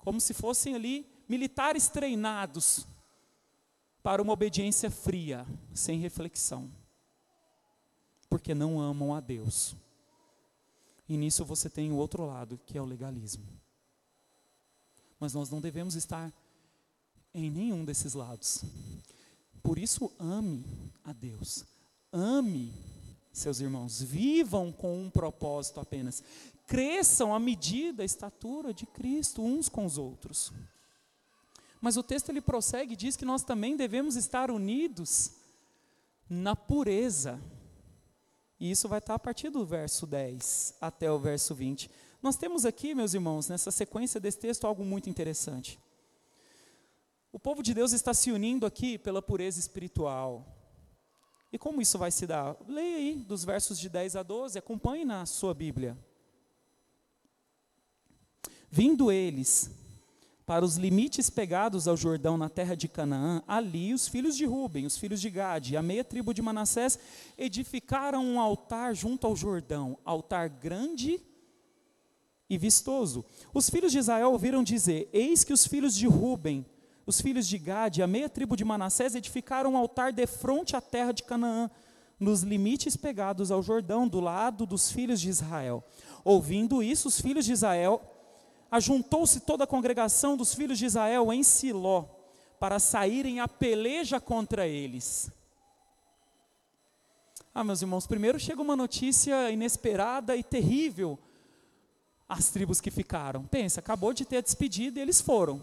[0.04, 2.86] como se fossem ali militares treinados
[4.02, 6.70] para uma obediência fria, sem reflexão,
[8.28, 9.74] porque não amam a Deus.
[11.08, 13.46] E nisso você tem o outro lado, que é o legalismo.
[15.24, 16.30] Mas nós não devemos estar
[17.32, 18.62] em nenhum desses lados.
[19.62, 21.64] Por isso, ame a Deus,
[22.12, 22.70] ame
[23.32, 26.22] seus irmãos, vivam com um propósito apenas,
[26.66, 30.52] cresçam à medida, a estatura de Cristo uns com os outros.
[31.80, 35.32] Mas o texto ele prossegue e diz que nós também devemos estar unidos
[36.28, 37.40] na pureza.
[38.60, 41.90] E isso vai estar a partir do verso 10 até o verso 20.
[42.24, 45.78] Nós temos aqui, meus irmãos, nessa sequência desse texto, algo muito interessante.
[47.30, 50.42] O povo de Deus está se unindo aqui pela pureza espiritual.
[51.52, 52.56] E como isso vai se dar?
[52.66, 55.98] Leia aí, dos versos de 10 a 12, acompanhe na sua Bíblia.
[58.70, 59.70] Vindo eles
[60.46, 64.86] para os limites pegados ao Jordão na terra de Canaã, ali os filhos de Ruben,
[64.86, 66.98] os filhos de Gade, a meia tribo de Manassés,
[67.36, 71.33] edificaram um altar junto ao Jordão, altar grande e
[72.48, 73.24] vistoso.
[73.52, 76.64] Os filhos de Israel ouviram dizer: Eis que os filhos de Ruben,
[77.06, 80.80] os filhos de Gade, a meia tribo de Manassés, edificaram um altar de frente à
[80.80, 81.70] terra de Canaã,
[82.18, 85.82] nos limites pegados ao Jordão, do lado dos filhos de Israel.
[86.24, 88.00] Ouvindo isso, os filhos de Israel
[88.70, 92.06] ajuntou-se toda a congregação dos filhos de Israel em Siló,
[92.58, 95.30] para saírem a peleja contra eles.
[97.54, 101.18] Ah, meus irmãos, primeiro chega uma notícia inesperada e terrível
[102.28, 103.44] às tribos que ficaram.
[103.44, 105.62] Pensa, acabou de ter a despedida e eles foram.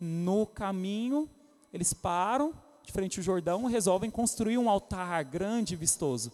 [0.00, 1.28] No caminho,
[1.72, 2.54] eles param
[2.88, 6.32] de frente ao Jordão resolvem construir um altar grande e vistoso.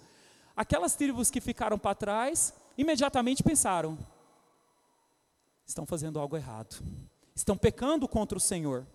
[0.56, 3.98] Aquelas tribos que ficaram para trás, imediatamente pensaram:
[5.66, 6.80] estão fazendo algo errado.
[7.34, 8.86] Estão pecando contra o Senhor.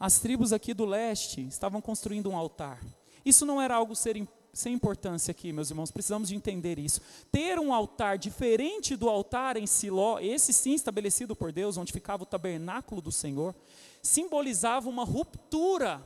[0.00, 2.82] As tribos aqui do leste estavam construindo um altar.
[3.24, 4.16] Isso não era algo ser,
[4.52, 7.00] sem importância aqui, meus irmãos, precisamos de entender isso.
[7.30, 12.22] Ter um altar diferente do altar em Siló, esse sim estabelecido por Deus, onde ficava
[12.22, 13.54] o tabernáculo do Senhor,
[14.02, 16.02] simbolizava uma ruptura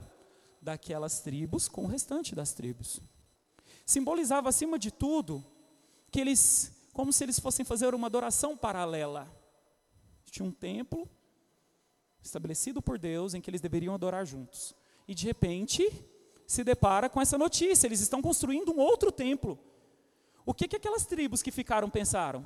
[0.61, 3.01] daquelas tribos com o restante das tribos.
[3.87, 5.45] Simbolizava, acima de tudo,
[6.11, 9.27] que eles como se eles fossem fazer uma adoração paralela.
[10.31, 11.09] Tinha um templo
[12.23, 14.75] estabelecido por Deus em que eles deveriam adorar juntos.
[15.09, 15.83] E de repente
[16.47, 19.59] se depara com essa notícia: eles estão construindo um outro templo.
[20.45, 22.45] O que, que aquelas tribos que ficaram pensaram?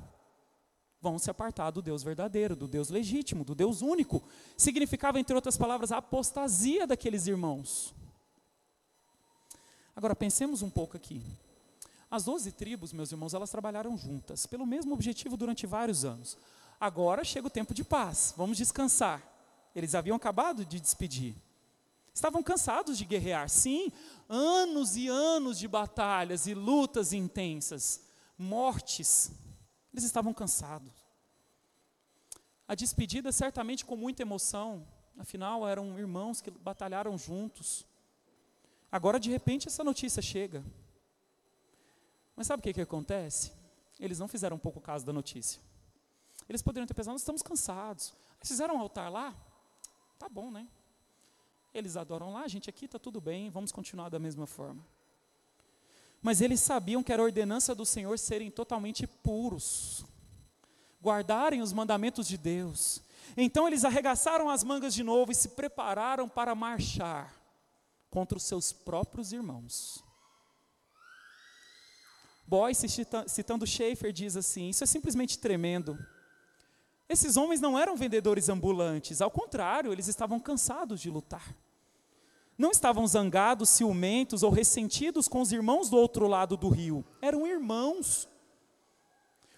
[1.01, 4.23] Vão se apartar do Deus verdadeiro, do Deus legítimo, do Deus único.
[4.57, 7.95] Significava, entre outras palavras, a apostasia daqueles irmãos.
[9.95, 11.23] Agora pensemos um pouco aqui.
[12.11, 16.37] As doze tribos, meus irmãos, elas trabalharam juntas, pelo mesmo objetivo durante vários anos.
[16.79, 19.23] Agora chega o tempo de paz, vamos descansar.
[19.75, 21.35] Eles haviam acabado de despedir.
[22.17, 23.93] Estavam cansados de guerrear, sim,
[24.27, 28.01] anos e anos de batalhas e lutas intensas,
[28.39, 29.31] mortes.
[29.93, 30.91] Eles estavam cansados.
[32.67, 37.85] A despedida certamente com muita emoção, afinal eram irmãos que batalharam juntos.
[38.91, 40.65] Agora de repente essa notícia chega.
[42.35, 43.53] Mas sabe o que, que acontece?
[44.01, 45.61] Eles não fizeram um pouco caso da notícia.
[46.49, 48.15] Eles poderiam ter pensado, nós estamos cansados.
[48.39, 49.37] Eles fizeram um altar lá?
[50.19, 50.67] Tá bom, né?
[51.77, 54.83] Eles adoram lá, a gente aqui está tudo bem, vamos continuar da mesma forma.
[56.23, 60.05] Mas eles sabiam que era ordenança do Senhor serem totalmente puros,
[61.03, 63.03] guardarem os mandamentos de Deus.
[63.37, 67.35] Então eles arregaçaram as mangas de novo e se prepararam para marchar
[68.09, 70.03] contra os seus próprios irmãos.
[72.47, 72.87] Boyce,
[73.29, 75.99] citando Schaefer, diz assim: Isso é simplesmente tremendo.
[77.07, 81.55] Esses homens não eram vendedores ambulantes, ao contrário, eles estavam cansados de lutar.
[82.57, 87.47] Não estavam zangados, ciumentos ou ressentidos com os irmãos do outro lado do rio, eram
[87.47, 88.29] irmãos.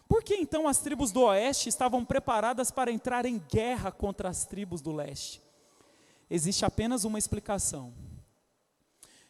[0.08, 4.44] Por que então as tribos do oeste estavam preparadas para entrar em guerra contra as
[4.44, 5.42] tribos do leste?
[6.30, 7.92] Existe apenas uma explicação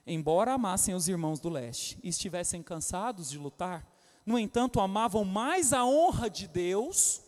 [0.09, 3.87] embora amassem os irmãos do leste e estivessem cansados de lutar,
[4.25, 7.23] no entanto, amavam mais a honra de Deus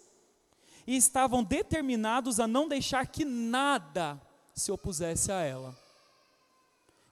[0.87, 4.21] e estavam determinados a não deixar que nada
[4.55, 5.75] se opusesse a ela.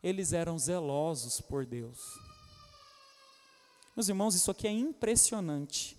[0.02, 2.18] Eles eram zelosos por Deus.
[3.96, 5.96] Meus irmãos, isso aqui é impressionante.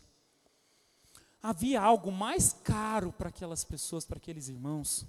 [1.41, 5.05] Havia algo mais caro para aquelas pessoas, para aqueles irmãos,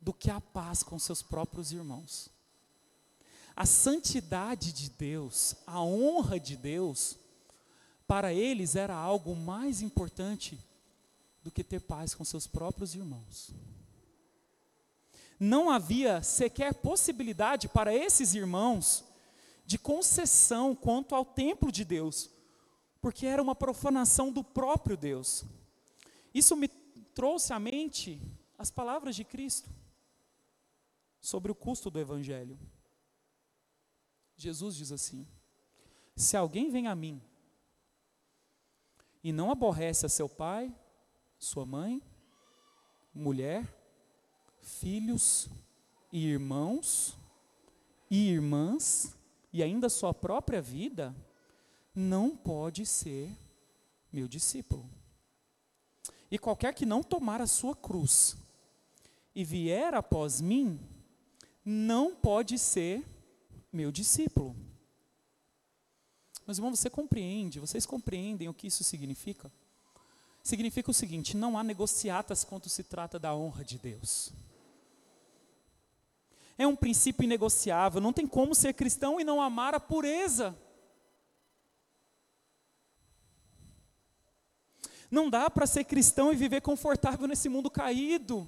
[0.00, 2.30] do que a paz com seus próprios irmãos.
[3.56, 7.16] A santidade de Deus, a honra de Deus,
[8.06, 10.58] para eles era algo mais importante
[11.42, 13.50] do que ter paz com seus próprios irmãos.
[15.38, 19.04] Não havia sequer possibilidade para esses irmãos
[19.64, 22.30] de concessão quanto ao templo de Deus,
[23.00, 25.44] porque era uma profanação do próprio Deus.
[26.34, 28.20] Isso me trouxe à mente
[28.56, 29.70] as palavras de Cristo
[31.20, 32.58] sobre o custo do Evangelho.
[34.36, 35.26] Jesus diz assim:
[36.16, 37.22] Se alguém vem a mim
[39.22, 40.74] e não aborrece a seu pai,
[41.38, 42.02] sua mãe,
[43.14, 43.77] mulher,
[44.68, 45.48] filhos
[46.12, 47.18] e irmãos
[48.10, 49.14] e irmãs,
[49.52, 51.14] e ainda sua própria vida,
[51.94, 53.30] não pode ser
[54.12, 54.88] meu discípulo.
[56.30, 58.36] E qualquer que não tomar a sua cruz
[59.34, 60.80] e vier após mim,
[61.64, 63.04] não pode ser
[63.72, 64.56] meu discípulo.
[66.46, 69.52] Mas, irmão, você compreende, vocês compreendem o que isso significa?
[70.42, 74.32] Significa o seguinte: não há negociatas quando se trata da honra de Deus.
[76.58, 80.58] É um princípio inegociável, não tem como ser cristão e não amar a pureza.
[85.08, 88.46] Não dá para ser cristão e viver confortável nesse mundo caído.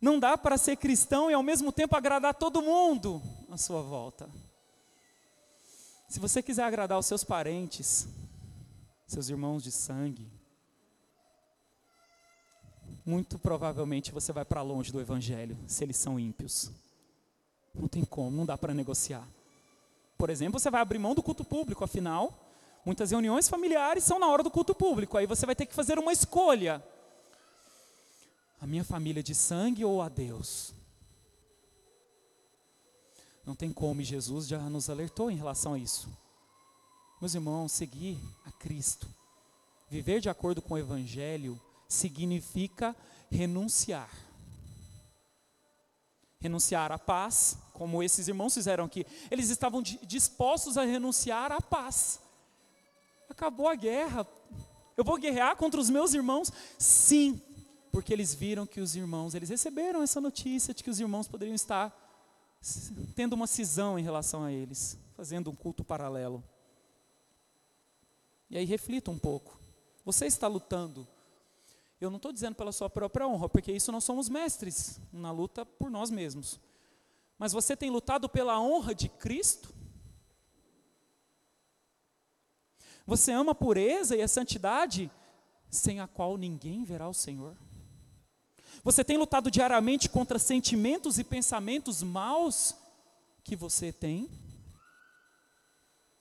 [0.00, 4.28] Não dá para ser cristão e ao mesmo tempo agradar todo mundo à sua volta.
[6.08, 8.08] Se você quiser agradar os seus parentes,
[9.06, 10.39] seus irmãos de sangue,
[13.04, 16.70] muito provavelmente você vai para longe do Evangelho, se eles são ímpios.
[17.74, 19.26] Não tem como, não dá para negociar.
[20.18, 22.50] Por exemplo, você vai abrir mão do culto público, afinal,
[22.84, 25.98] Muitas reuniões familiares são na hora do culto público, aí você vai ter que fazer
[25.98, 26.82] uma escolha.
[28.60, 30.72] A minha família de sangue ou a Deus?
[33.44, 36.08] Não tem como, e Jesus já nos alertou em relação a isso.
[37.20, 39.06] Meus irmãos, seguir a Cristo,
[39.88, 41.60] viver de acordo com o Evangelho,
[41.90, 42.96] significa
[43.30, 44.08] renunciar.
[46.38, 49.06] Renunciar à paz, como esses irmãos fizeram aqui.
[49.30, 52.20] Eles estavam dispostos a renunciar à paz
[53.30, 54.26] acabou a guerra.
[54.96, 56.52] Eu vou guerrear contra os meus irmãos?
[56.78, 57.40] Sim,
[57.90, 61.54] porque eles viram que os irmãos, eles receberam essa notícia de que os irmãos poderiam
[61.54, 61.96] estar
[63.14, 66.44] tendo uma cisão em relação a eles, fazendo um culto paralelo.
[68.50, 69.58] E aí reflita um pouco.
[70.04, 71.06] Você está lutando.
[72.00, 75.66] Eu não estou dizendo pela sua própria honra, porque isso nós somos mestres na luta
[75.66, 76.58] por nós mesmos.
[77.38, 79.74] Mas você tem lutado pela honra de Cristo?
[83.06, 85.10] Você ama a pureza e a santidade,
[85.68, 87.56] sem a qual ninguém verá o Senhor.
[88.82, 92.74] Você tem lutado diariamente contra sentimentos e pensamentos maus
[93.44, 94.30] que você tem?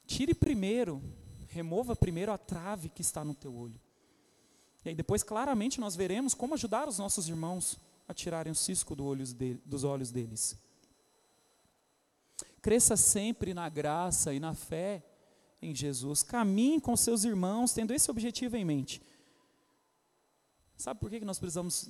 [0.06, 1.02] Tire primeiro,
[1.48, 3.80] remova primeiro a trave que está no teu olho.
[4.84, 8.96] E aí depois claramente nós veremos como ajudar os nossos irmãos a tirarem o cisco
[8.96, 9.34] do olhos
[9.66, 10.58] dos olhos deles.
[12.62, 15.04] Cresça sempre na graça e na fé
[15.62, 16.24] em Jesus.
[16.24, 19.02] Caminhe com seus irmãos, tendo esse objetivo em mente.
[20.78, 21.90] Sabe por que nós precisamos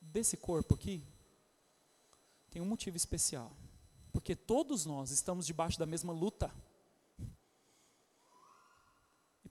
[0.00, 1.02] desse corpo aqui?
[2.50, 3.56] Tem um motivo especial.
[4.12, 6.50] Porque todos nós estamos debaixo da mesma luta.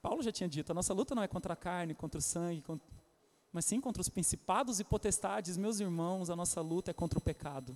[0.05, 2.61] Paulo já tinha dito: a nossa luta não é contra a carne, contra o sangue,
[2.61, 2.87] contra,
[3.51, 5.57] mas sim contra os principados e potestades.
[5.57, 7.75] Meus irmãos, a nossa luta é contra o pecado.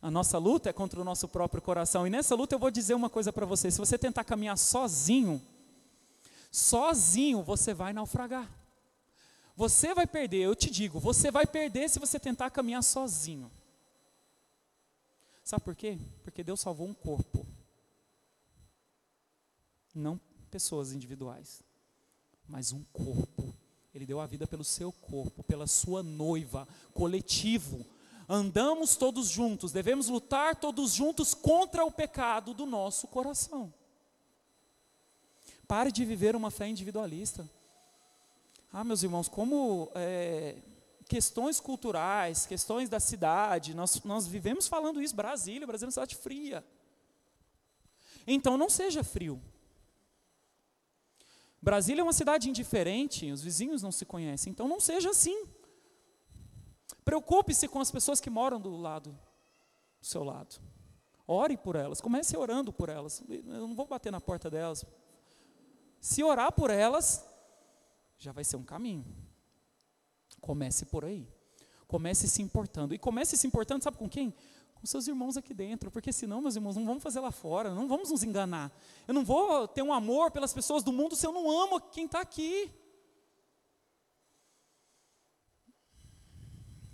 [0.00, 2.04] A nossa luta é contra o nosso próprio coração.
[2.04, 5.40] E nessa luta eu vou dizer uma coisa para você: se você tentar caminhar sozinho,
[6.50, 8.50] sozinho você vai naufragar.
[9.54, 13.48] Você vai perder, eu te digo, você vai perder se você tentar caminhar sozinho.
[15.44, 15.98] Sabe por quê?
[16.24, 17.46] Porque Deus salvou um corpo,
[19.94, 21.62] não pessoas individuais,
[22.48, 23.54] mas um corpo.
[23.94, 27.86] Ele deu a vida pelo seu corpo, pela sua noiva, coletivo
[28.28, 33.72] andamos todos juntos, devemos lutar todos juntos contra o pecado do nosso coração.
[35.66, 37.48] Pare de viver uma fé individualista.
[38.72, 40.56] Ah, meus irmãos, como é,
[41.06, 46.16] questões culturais, questões da cidade, nós, nós vivemos falando isso, Brasília, Brasília é uma cidade
[46.16, 46.64] fria.
[48.26, 49.42] Então não seja frio.
[51.62, 55.46] Brasília é uma cidade indiferente, os vizinhos não se conhecem, então não seja assim.
[57.04, 59.16] Preocupe-se com as pessoas que moram do lado,
[60.00, 60.60] do seu lado.
[61.24, 63.22] Ore por elas, comece orando por elas.
[63.28, 64.84] Eu não vou bater na porta delas.
[66.00, 67.24] Se orar por elas,
[68.18, 69.06] já vai ser um caminho.
[70.40, 71.28] Comece por aí.
[71.86, 72.92] Comece se importando.
[72.92, 74.34] E comece se importando, sabe com quem?
[74.82, 75.92] Com seus irmãos aqui dentro.
[75.92, 78.72] Porque senão, meus irmãos, não vamos fazer lá fora, não vamos nos enganar.
[79.06, 82.06] Eu não vou ter um amor pelas pessoas do mundo se eu não amo quem
[82.06, 82.68] está aqui.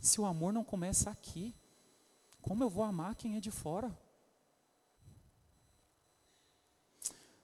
[0.02, 1.54] Se o amor não começa aqui,
[2.42, 3.90] como eu vou amar quem é de fora?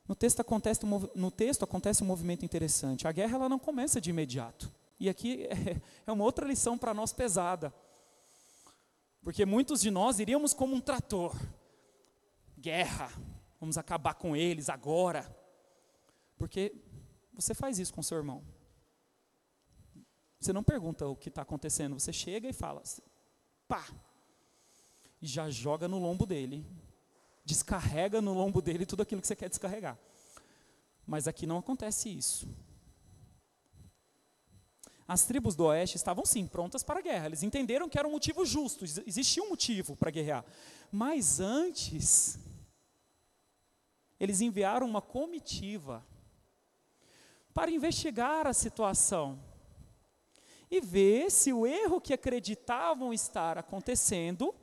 [0.06, 0.82] No texto, acontece,
[1.14, 3.08] no texto acontece um movimento interessante.
[3.08, 4.70] A guerra ela não começa de imediato.
[5.00, 7.72] E aqui é, é uma outra lição para nós pesada.
[9.24, 11.34] Porque muitos de nós iríamos como um trator.
[12.58, 13.10] Guerra,
[13.58, 15.34] vamos acabar com eles agora.
[16.36, 16.74] Porque
[17.32, 18.44] você faz isso com seu irmão.
[20.38, 22.82] Você não pergunta o que está acontecendo, você chega e fala,
[23.66, 23.86] pá,
[25.22, 26.66] e já joga no lombo dele,
[27.46, 29.98] descarrega no lombo dele tudo aquilo que você quer descarregar.
[31.06, 32.46] Mas aqui não acontece isso.
[35.06, 37.26] As tribos do oeste estavam sim prontas para a guerra.
[37.26, 40.44] Eles entenderam que era um motivo justo, existia um motivo para guerrear.
[40.90, 42.38] Mas antes,
[44.18, 46.04] eles enviaram uma comitiva
[47.52, 49.38] para investigar a situação
[50.70, 54.54] e ver se o erro que acreditavam estar acontecendo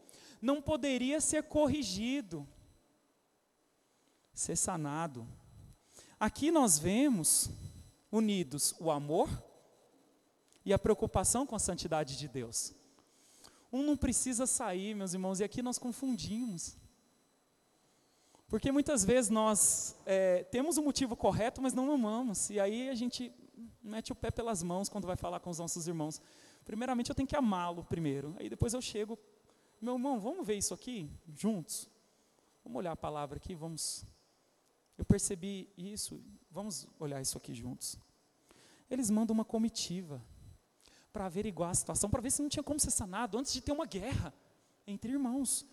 [0.42, 2.48] não poderia ser corrigido,
[4.34, 5.28] ser sanado.
[6.20, 7.50] Aqui nós vemos
[8.12, 9.30] unidos o amor
[10.66, 12.74] e a preocupação com a santidade de Deus.
[13.72, 16.76] Um não precisa sair, meus irmãos, e aqui nós confundimos.
[18.48, 22.50] Porque muitas vezes nós é, temos o motivo correto, mas não amamos.
[22.50, 23.34] E aí a gente
[23.82, 26.22] mete o pé pelas mãos quando vai falar com os nossos irmãos.
[26.66, 28.36] Primeiramente eu tenho que amá-lo primeiro.
[28.38, 29.18] Aí depois eu chego,
[29.80, 31.90] meu irmão, vamos ver isso aqui juntos?
[32.64, 34.06] Vamos olhar a palavra aqui, vamos.
[34.98, 37.98] Eu percebi isso, vamos olhar isso aqui juntos.
[38.90, 40.22] Eles mandam uma comitiva
[41.12, 43.72] para averiguar a situação, para ver se não tinha como ser sanado antes de ter
[43.72, 44.34] uma guerra
[44.88, 45.66] entre irmãos.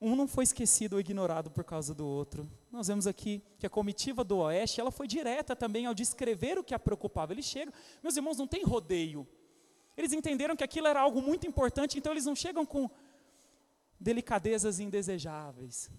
[0.00, 2.50] Um não foi esquecido ou ignorado por causa do outro.
[2.70, 6.64] Nós vemos aqui que a comitiva do Oeste, ela foi direta também ao descrever o
[6.64, 7.32] que a preocupava.
[7.32, 7.72] Eles chegam,
[8.02, 9.26] meus irmãos, não tem rodeio.
[9.96, 12.90] Eles entenderam que aquilo era algo muito importante, então eles não chegam com
[13.98, 15.90] delicadezas indesejáveis.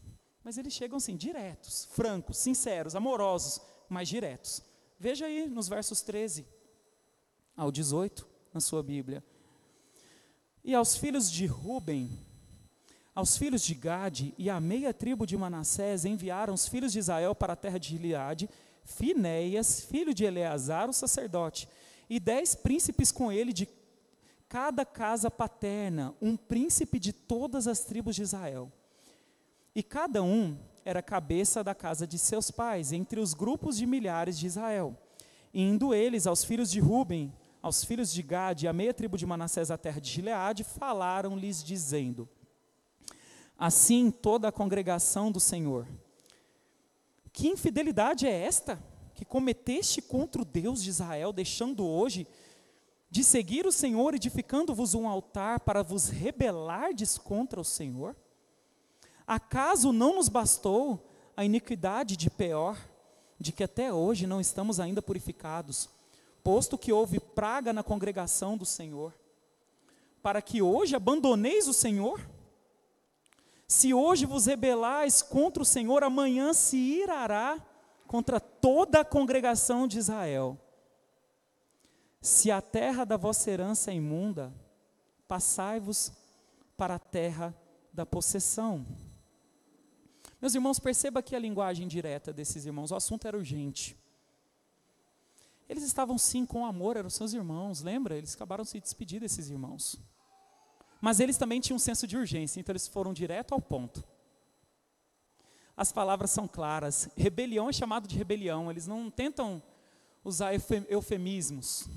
[0.44, 3.60] Mas eles chegam assim, diretos, francos, sinceros, amorosos,
[3.90, 4.62] mas diretos.
[5.00, 6.46] Veja aí nos versos 13
[7.56, 9.24] ao 18, na sua Bíblia.
[10.64, 12.10] E aos filhos de Ruben,
[13.14, 17.34] aos filhos de Gade e à meia tribo de Manassés enviaram os filhos de Israel
[17.34, 18.50] para a terra de Gileade,
[18.84, 21.68] Finéias, filho de Eleazar, o sacerdote,
[22.10, 23.68] e dez príncipes com ele de
[24.48, 28.72] cada casa paterna, um príncipe de todas as tribos de Israel.
[29.74, 34.38] E cada um era cabeça da casa de seus pais, entre os grupos de milhares
[34.38, 34.96] de Israel.
[35.54, 37.34] E indo eles aos filhos de Ruben,
[37.66, 41.64] aos filhos de Gade e à meia tribo de Manassés, a terra de Gileade, falaram-lhes,
[41.64, 42.30] dizendo:
[43.58, 45.88] assim toda a congregação do Senhor.
[47.34, 48.80] Que infidelidade é esta
[49.16, 52.28] que cometeste contra o Deus de Israel, deixando hoje
[53.10, 58.16] de seguir o Senhor, edificando-vos um altar para vos rebelardes contra o Senhor?
[59.26, 62.78] Acaso não nos bastou a iniquidade de Peor,
[63.40, 65.90] de que até hoje não estamos ainda purificados,
[66.46, 69.12] posto que houve praga na congregação do Senhor,
[70.22, 72.22] para que hoje abandoneis o Senhor?
[73.68, 77.60] Se hoje vos rebelais contra o Senhor, amanhã se irará
[78.06, 80.56] contra toda a congregação de Israel.
[82.22, 84.54] Se a terra da vossa herança é imunda,
[85.28, 86.14] passai-vos
[86.78, 87.56] para a terra
[87.92, 88.86] da possessão.
[90.40, 93.98] Meus irmãos, perceba aqui a linguagem direta desses irmãos, o assunto era urgente.
[95.68, 98.16] Eles estavam sim com amor, eram seus irmãos, lembra?
[98.16, 100.00] Eles acabaram se despedir desses irmãos.
[101.02, 104.04] Mas eles também tinham um senso de urgência, então eles foram direto ao ponto.
[105.76, 107.10] As palavras são claras.
[107.18, 109.62] Rebelião é chamado de rebelião, eles não tentam
[110.24, 110.54] usar
[110.90, 111.88] eufemismos.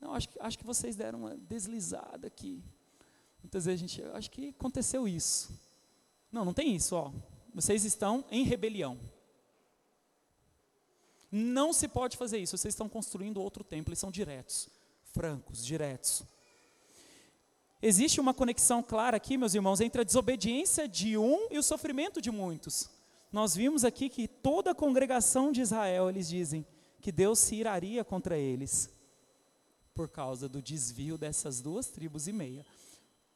[0.00, 2.62] Não, acho que, acho que vocês deram uma deslizada aqui.
[3.42, 5.58] Muitas vezes a gente, acho que aconteceu isso.
[6.30, 7.12] Não, não tem isso, ó.
[7.54, 8.98] Vocês estão em rebelião.
[11.30, 14.68] Não se pode fazer isso, vocês estão construindo outro templo, eles são diretos,
[15.12, 16.24] francos, diretos.
[17.82, 22.20] Existe uma conexão clara aqui, meus irmãos, entre a desobediência de um e o sofrimento
[22.20, 22.88] de muitos.
[23.30, 26.66] Nós vimos aqui que toda a congregação de Israel, eles dizem
[27.00, 28.90] que Deus se iraria contra eles
[29.94, 32.64] por causa do desvio dessas duas tribos e meia.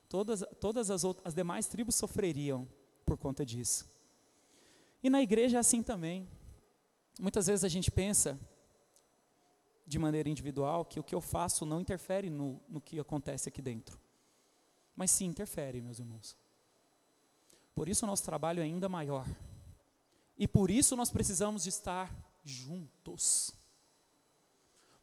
[0.09, 2.69] Todas, todas as, outras, as demais tribos sofreriam
[3.05, 3.89] por conta disso.
[5.03, 6.29] E na igreja é assim também.
[7.21, 8.39] Muitas vezes a gente pensa,
[9.87, 13.61] de maneira individual, que o que eu faço não interfere no, no que acontece aqui
[13.63, 14.01] dentro
[15.01, 16.37] mas sim interfere, meus irmãos.
[17.75, 19.27] Por isso o nosso trabalho é ainda maior.
[20.37, 22.15] E por isso nós precisamos de estar
[22.45, 23.51] juntos.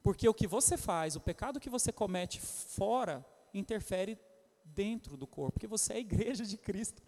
[0.03, 4.19] Porque o que você faz, o pecado que você comete fora, interfere
[4.63, 7.01] dentro do corpo, porque você é a igreja de Cristo.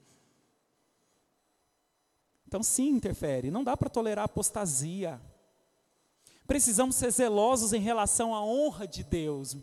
[2.49, 3.51] Então, sim, interfere.
[3.51, 5.21] Não dá para tolerar apostasia.
[6.47, 9.55] Precisamos ser zelosos em relação à honra de Deus.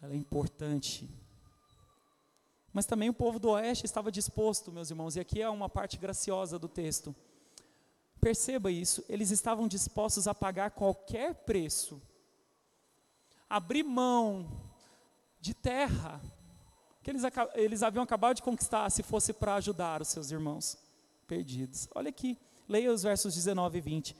[0.00, 1.08] Ela é importante.
[2.72, 5.96] Mas também o povo do oeste estava disposto, meus irmãos, e aqui é uma parte
[5.96, 7.14] graciosa do texto.
[8.20, 12.02] Perceba isso, eles estavam dispostos a pagar qualquer preço,
[13.48, 14.50] abrir mão
[15.40, 16.20] de terra,
[17.02, 17.22] que eles,
[17.54, 20.78] eles haviam acabado de conquistar, se fosse para ajudar os seus irmãos
[21.26, 21.88] perdidos.
[21.94, 22.38] Olha aqui,
[22.68, 24.16] leia os versos 19 e 20.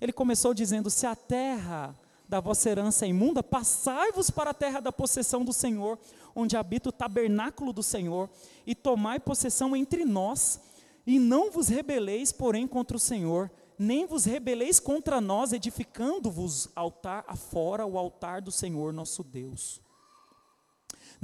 [0.00, 1.94] Ele começou dizendo: Se a terra
[2.28, 5.98] da vossa herança é imunda, passai-vos para a terra da possessão do Senhor,
[6.34, 8.30] onde habita o tabernáculo do Senhor,
[8.66, 10.60] e tomai possessão entre nós,
[11.06, 17.24] e não vos rebeleis, porém, contra o Senhor, nem vos rebeleis contra nós, edificando-vos altar
[17.28, 19.83] afora o altar do Senhor nosso Deus.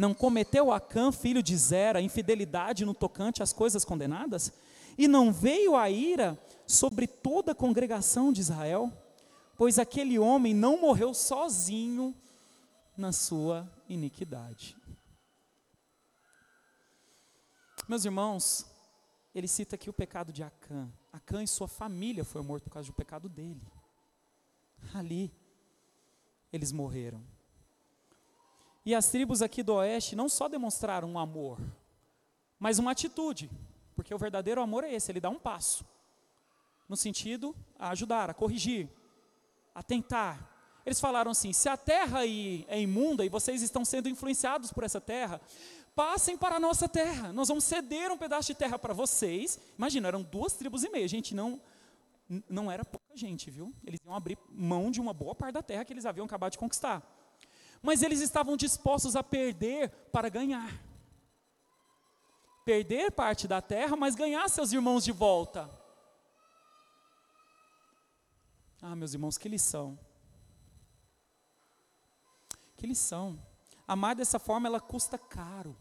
[0.00, 4.50] Não cometeu Acã, filho de Zera, infidelidade no tocante às coisas condenadas?
[4.96, 8.90] E não veio a ira sobre toda a congregação de Israel?
[9.58, 12.16] Pois aquele homem não morreu sozinho
[12.96, 14.74] na sua iniquidade.
[17.86, 18.64] Meus irmãos,
[19.34, 20.90] ele cita aqui o pecado de Acã.
[21.12, 23.70] Acã e sua família foi morto por causa do pecado dele.
[24.94, 25.30] Ali,
[26.50, 27.22] eles morreram.
[28.84, 31.58] E as tribos aqui do oeste não só demonstraram um amor,
[32.58, 33.50] mas uma atitude,
[33.94, 35.84] porque o verdadeiro amor é esse, ele dá um passo,
[36.88, 38.88] no sentido a ajudar, a corrigir,
[39.74, 40.80] a tentar.
[40.84, 44.82] Eles falaram assim: se a terra aí é imunda e vocês estão sendo influenciados por
[44.82, 45.40] essa terra,
[45.94, 49.60] passem para a nossa terra, nós vamos ceder um pedaço de terra para vocês.
[49.76, 51.60] Imagina, eram duas tribos e meia, gente, não,
[52.48, 53.74] não era pouca gente, viu?
[53.84, 56.58] Eles iam abrir mão de uma boa parte da terra que eles haviam acabado de
[56.58, 57.19] conquistar
[57.82, 60.72] mas eles estavam dispostos a perder para ganhar.
[62.64, 65.70] Perder parte da terra, mas ganhar seus irmãos de volta.
[68.82, 69.98] Ah, meus irmãos, que lição.
[72.76, 73.38] Que lição.
[73.86, 75.76] Amar dessa forma, ela custa caro.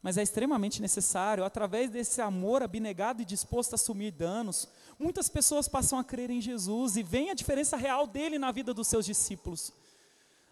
[0.00, 1.44] Mas é extremamente necessário.
[1.44, 6.40] Através desse amor abnegado e disposto a assumir danos, muitas pessoas passam a crer em
[6.40, 9.72] Jesus e veem a diferença real dele na vida dos seus discípulos.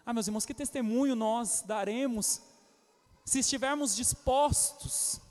[0.05, 2.41] Ah, meus irmãos, que testemunho nós daremos
[3.25, 5.21] se estivermos dispostos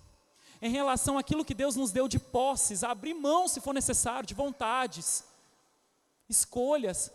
[0.63, 4.27] em relação àquilo que Deus nos deu de posses, a abrir mão, se for necessário,
[4.27, 5.25] de vontades,
[6.29, 7.11] escolhas,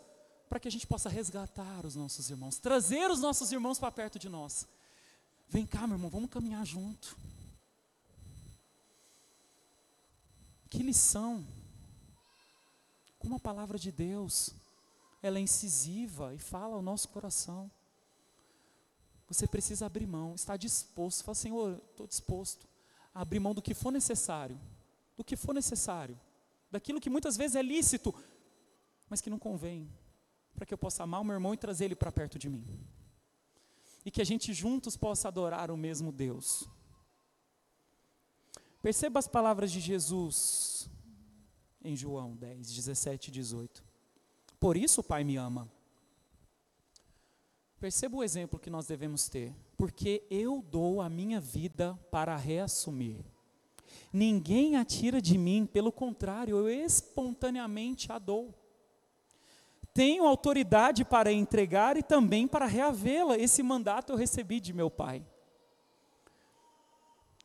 [0.49, 4.19] para que a gente possa resgatar os nossos irmãos, trazer os nossos irmãos para perto
[4.19, 4.67] de nós.
[5.47, 7.17] Vem cá, meu irmão, vamos caminhar junto.
[10.69, 11.45] Que lição!
[13.19, 14.53] Como a palavra de Deus
[15.25, 17.71] ela é incisiva e fala ao nosso coração.
[19.27, 21.23] Você precisa abrir mão, estar disposto.
[21.23, 22.67] Fala, Senhor, estou disposto
[23.11, 24.59] a abrir mão do que for necessário,
[25.17, 26.19] do que for necessário,
[26.69, 28.13] daquilo que muitas vezes é lícito,
[29.09, 29.89] mas que não convém,
[30.53, 32.63] para que eu possa amar o meu irmão e trazer ele para perto de mim.
[34.05, 36.69] E que a gente juntos possa adorar o mesmo Deus.
[38.79, 40.87] Perceba as palavras de Jesus
[41.83, 43.84] em João 10, 17 e 18.
[44.65, 45.71] Por isso o Pai me ama.
[47.79, 49.53] Perceba o exemplo que nós devemos ter.
[49.77, 53.23] Porque eu dou a minha vida para reassumir.
[54.11, 58.55] Ninguém a tira de mim, pelo contrário, eu espontaneamente a dou.
[59.93, 63.37] Tenho autoridade para entregar e também para reavê-la.
[63.37, 65.23] Esse mandato eu recebi de meu Pai.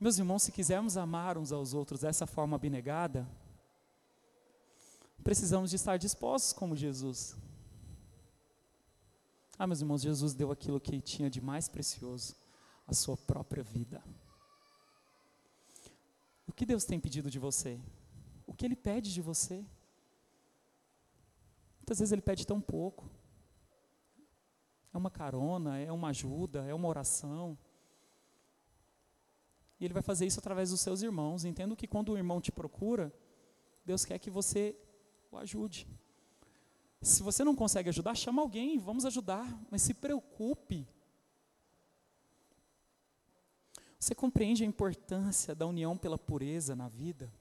[0.00, 3.28] Meus irmãos, se quisermos amar uns aos outros dessa forma abnegada,
[5.22, 7.36] precisamos de estar dispostos como Jesus.
[9.58, 12.34] Ah, meus irmãos, Jesus deu aquilo que tinha de mais precioso,
[12.86, 14.02] a sua própria vida.
[16.46, 17.78] O que Deus tem pedido de você?
[18.46, 19.64] O que Ele pede de você?
[21.78, 23.08] Muitas vezes Ele pede tão pouco.
[24.92, 27.56] É uma carona, é uma ajuda, é uma oração.
[29.78, 31.44] E Ele vai fazer isso através dos seus irmãos.
[31.44, 33.12] Entendo que quando o irmão te procura,
[33.84, 34.76] Deus quer que você
[35.30, 35.86] o ajude.
[37.02, 40.86] Se você não consegue ajudar, chama alguém, vamos ajudar, mas se preocupe.
[43.98, 47.32] Você compreende a importância da união pela pureza na vida?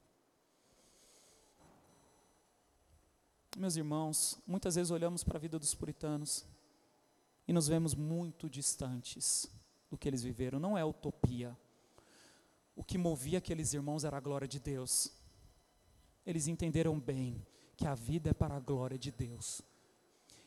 [3.57, 6.45] Meus irmãos, muitas vezes olhamos para a vida dos puritanos
[7.47, 9.49] e nos vemos muito distantes
[9.89, 10.59] do que eles viveram.
[10.59, 11.57] Não é utopia.
[12.75, 15.11] O que movia aqueles irmãos era a glória de Deus.
[16.25, 17.45] Eles entenderam bem
[17.79, 19.61] que a vida é para a glória de Deus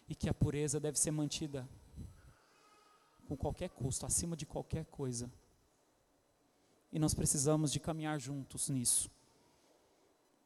[0.06, 1.66] e que a pureza deve ser mantida
[3.26, 5.32] com qualquer custo, acima de qualquer coisa.
[6.92, 9.10] E nós precisamos de caminhar juntos nisso,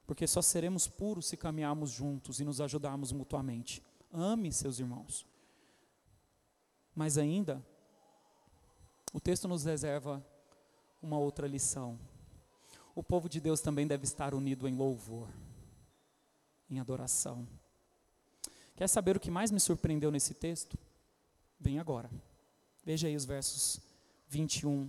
[0.07, 3.83] porque só seremos puros se caminharmos juntos e nos ajudarmos mutuamente.
[4.13, 5.27] Ame seus irmãos.
[6.95, 7.61] Mas ainda,
[9.13, 10.25] o texto nos reserva
[11.03, 11.99] uma outra lição.
[12.95, 15.29] O povo de Deus também deve estar unido em louvor,
[16.71, 17.47] em adoração.
[18.75, 20.79] Quer saber o que mais me surpreendeu nesse texto?
[21.59, 22.11] Vem agora.
[22.85, 23.81] Veja aí os versos
[24.29, 24.89] 21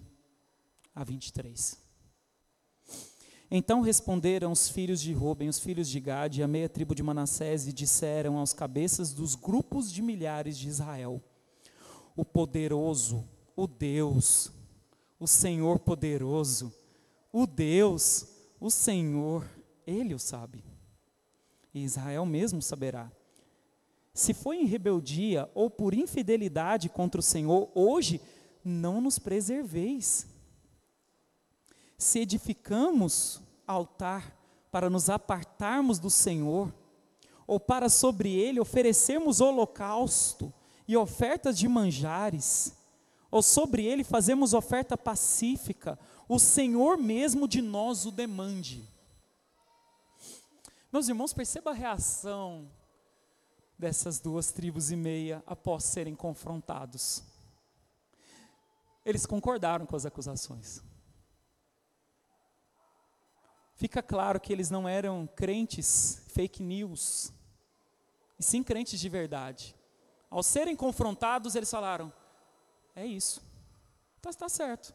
[0.93, 1.78] a 23.
[3.49, 7.65] Então responderam os filhos de Ruben, os filhos de Gade a meia tribo de Manassés
[7.65, 11.23] e disseram aos cabeças dos grupos de milhares de Israel:
[12.15, 13.25] O poderoso,
[13.55, 14.51] o Deus,
[15.17, 16.73] o Senhor poderoso,
[17.32, 18.28] o Deus,
[18.59, 19.49] o Senhor,
[19.86, 20.63] ele o sabe.
[21.78, 23.11] E Israel mesmo saberá.
[24.13, 28.19] Se foi em rebeldia ou por infidelidade contra o Senhor, hoje
[28.65, 30.25] não nos preserveis
[31.97, 34.36] se edificamos altar
[34.71, 36.73] para nos apartarmos do Senhor,
[37.45, 40.53] ou para sobre ele oferecermos holocausto
[40.88, 42.75] e ofertas de manjares,
[43.32, 45.97] ou sobre ele fazemos oferta pacífica,
[46.28, 48.97] o Senhor mesmo de nós o demande.
[50.91, 52.69] Meus irmãos, perceba a reação
[53.77, 57.23] dessas duas tribos e meia após serem confrontados.
[59.05, 60.81] Eles concordaram com as acusações
[63.77, 67.31] fica claro que eles não eram crentes fake news,
[68.38, 69.75] e sim crentes de verdade.
[70.29, 72.11] Ao serem confrontados, eles falaram:
[72.95, 73.41] é isso,
[74.17, 74.93] está tá certo.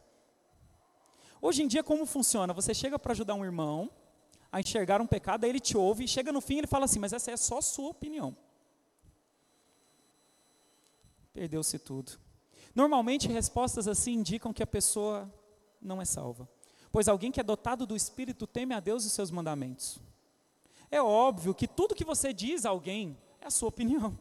[1.41, 2.53] Hoje em dia, como funciona?
[2.53, 3.89] Você chega para ajudar um irmão
[4.53, 6.99] a enxergar um pecado, aí ele te ouve, e chega no fim ele fala assim:
[6.99, 8.33] mas essa é só sua opinião.
[11.33, 12.13] Perdeu-se tudo.
[12.73, 15.29] Normalmente, respostas assim indicam que a pessoa
[15.81, 16.47] não é salva
[16.93, 19.97] pois alguém que é dotado do Espírito teme a Deus e seus mandamentos.
[20.91, 24.17] É óbvio que tudo que você diz a alguém é a sua opinião,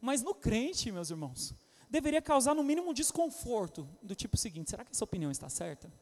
[0.00, 1.54] mas no crente, meus irmãos,
[1.90, 5.92] deveria causar no mínimo um desconforto, do tipo seguinte: será que essa opinião está certa?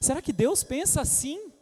[0.00, 1.52] Será que Deus pensa assim?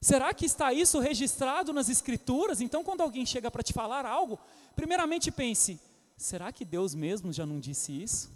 [0.00, 2.60] Será que está isso registrado nas Escrituras?
[2.60, 4.38] Então, quando alguém chega para te falar algo,
[4.74, 5.80] primeiramente pense:
[6.16, 8.30] será que Deus mesmo já não disse isso?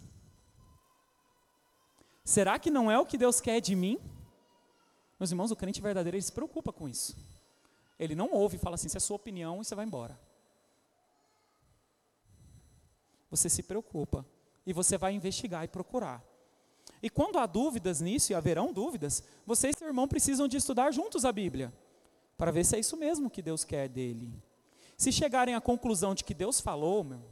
[2.25, 3.99] Será que não é o que Deus quer de mim?
[5.19, 7.17] Meus irmãos, o crente verdadeiro ele se preocupa com isso.
[7.99, 10.19] Ele não ouve e fala assim: se é sua opinião, e você vai embora.
[13.31, 14.27] Você se preocupa
[14.67, 16.25] e você vai investigar e procurar.
[17.03, 20.93] E quando há dúvidas nisso, e haverão dúvidas, você e seu irmão precisam de estudar
[20.93, 21.73] juntos a Bíblia,
[22.37, 24.33] para ver se é isso mesmo que Deus quer dele.
[24.97, 27.23] Se chegarem à conclusão de que Deus falou, meu,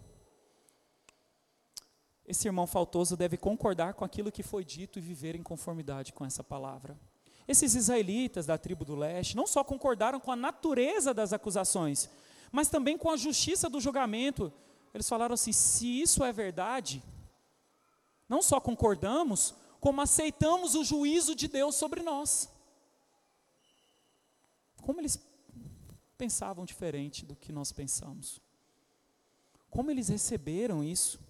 [2.29, 6.25] esse irmão faltoso deve concordar com aquilo que foi dito e viver em conformidade com
[6.25, 6.99] essa palavra.
[7.47, 12.11] Esses israelitas da tribo do leste não só concordaram com a natureza das acusações,
[12.53, 14.53] mas também com a justiça do julgamento.
[14.93, 17.03] Eles falaram assim: se isso é verdade,
[18.29, 22.51] não só concordamos, como aceitamos o juízo de Deus sobre nós.
[24.83, 25.19] Como eles
[26.17, 28.41] pensavam diferente do que nós pensamos?
[29.71, 31.21] Como eles receberam isso?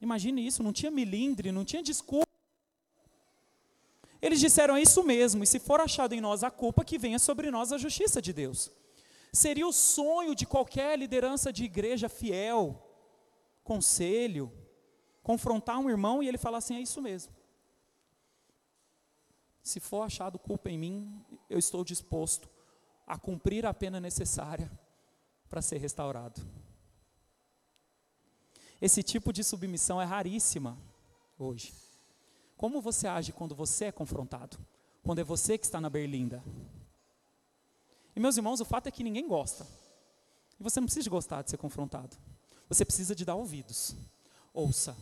[0.00, 2.26] Imagine isso, não tinha milindre, não tinha desculpa.
[4.20, 7.18] Eles disseram é isso mesmo, e se for achado em nós a culpa, que venha
[7.18, 8.70] sobre nós a justiça de Deus.
[9.32, 12.82] Seria o sonho de qualquer liderança de igreja fiel,
[13.62, 14.50] conselho,
[15.26, 17.32] confrontar um irmão e ele falar assim: é isso mesmo.
[19.60, 21.20] Se for achado culpa em mim,
[21.50, 22.48] eu estou disposto
[23.04, 24.70] a cumprir a pena necessária
[25.48, 26.40] para ser restaurado.
[28.80, 30.78] Esse tipo de submissão é raríssima
[31.36, 31.74] hoje.
[32.56, 34.56] Como você age quando você é confrontado?
[35.02, 36.40] Quando é você que está na berlinda?
[38.14, 39.66] E meus irmãos, o fato é que ninguém gosta.
[40.60, 42.16] E você não precisa gostar de ser confrontado.
[42.68, 43.96] Você precisa de dar ouvidos.
[44.54, 44.96] Ouça.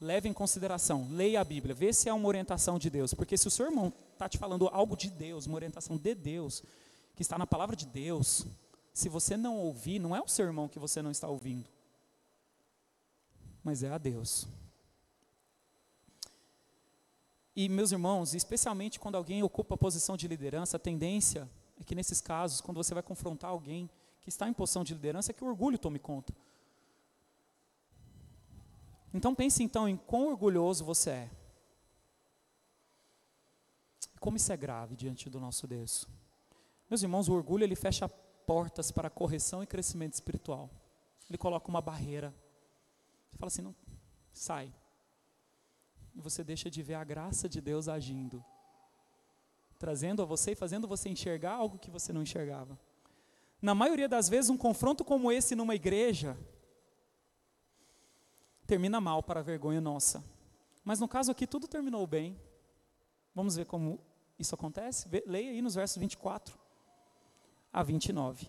[0.00, 1.08] Leve em consideração.
[1.10, 1.74] Leia a Bíblia.
[1.74, 3.12] Vê se é uma orientação de Deus.
[3.12, 6.62] Porque se o seu irmão está te falando algo de Deus, uma orientação de Deus,
[7.14, 8.46] que está na palavra de Deus,
[8.94, 11.68] se você não ouvir, não é o seu irmão que você não está ouvindo
[13.62, 14.46] mas é a Deus.
[17.54, 21.48] E, meus irmãos, especialmente quando alguém ocupa a posição de liderança, a tendência
[21.78, 23.90] é que nesses casos, quando você vai confrontar alguém
[24.20, 26.32] que está em posição de liderança, é que o orgulho tome conta.
[29.12, 31.30] Então pense então em quão orgulhoso você é.
[34.18, 36.06] Como isso é grave diante do nosso Deus.
[36.88, 40.70] Meus irmãos, o orgulho ele fecha portas para correção e crescimento espiritual.
[41.28, 42.34] Ele coloca uma barreira
[43.30, 43.74] você fala assim, não,
[44.32, 44.72] sai.
[46.14, 48.44] E você deixa de ver a graça de Deus agindo.
[49.78, 52.78] trazendo a você e fazendo você enxergar algo que você não enxergava.
[53.62, 56.36] Na maioria das vezes, um confronto como esse numa igreja
[58.70, 60.22] termina mal para a vergonha nossa.
[60.84, 62.40] Mas no caso aqui, tudo terminou bem.
[63.34, 63.98] Vamos ver como
[64.38, 65.08] isso acontece?
[65.26, 66.56] Leia aí nos versos 24
[67.72, 68.48] a 29.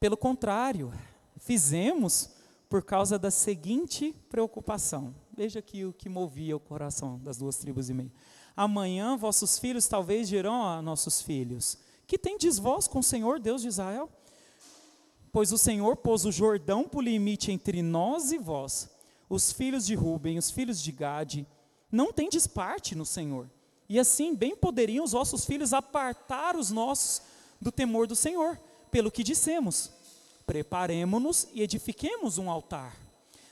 [0.00, 0.92] Pelo contrário,
[1.38, 2.32] fizemos
[2.68, 5.14] por causa da seguinte preocupação.
[5.32, 8.12] Veja aqui o que movia o coração das duas tribos e meia.
[8.56, 13.62] Amanhã vossos filhos talvez dirão a nossos filhos: Que tendes vós com o Senhor Deus
[13.62, 14.10] de Israel?
[15.32, 18.88] Pois o Senhor pôs o Jordão por limite entre nós e vós.
[19.28, 21.46] Os filhos de Ruben, os filhos de Gade,
[21.90, 23.48] não tendes parte no Senhor.
[23.88, 27.22] E assim bem poderiam os vossos filhos apartar os nossos
[27.60, 28.58] do temor do Senhor,
[28.90, 29.90] pelo que dissemos:
[30.46, 32.96] preparemo-nos e edifiquemos um altar,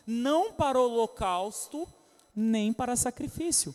[0.07, 1.87] não para holocausto,
[2.35, 3.75] nem para sacrifício,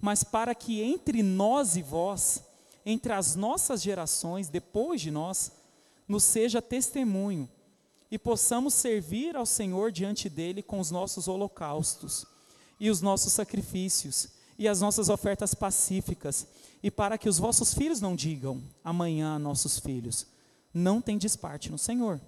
[0.00, 2.42] mas para que entre nós e vós,
[2.84, 5.52] entre as nossas gerações depois de nós,
[6.08, 7.48] nos seja testemunho
[8.10, 12.24] e possamos servir ao Senhor diante dele com os nossos holocaustos
[12.78, 14.28] e os nossos sacrifícios
[14.58, 16.46] e as nossas ofertas pacíficas,
[16.82, 20.26] e para que os vossos filhos não digam amanhã nossos filhos,
[20.72, 22.20] não tem parte no Senhor.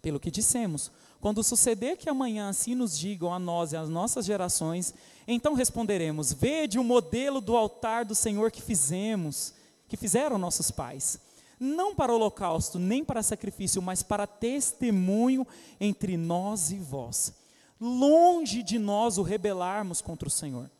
[0.00, 0.90] Pelo que dissemos,
[1.20, 4.94] quando suceder que amanhã assim nos digam a nós e às nossas gerações,
[5.26, 9.52] então responderemos: Vede o modelo do altar do Senhor que fizemos,
[9.88, 11.20] que fizeram nossos pais,
[11.60, 15.46] não para holocausto, nem para sacrifício, mas para testemunho
[15.78, 17.34] entre nós e vós.
[17.78, 20.70] Longe de nós o rebelarmos contra o Senhor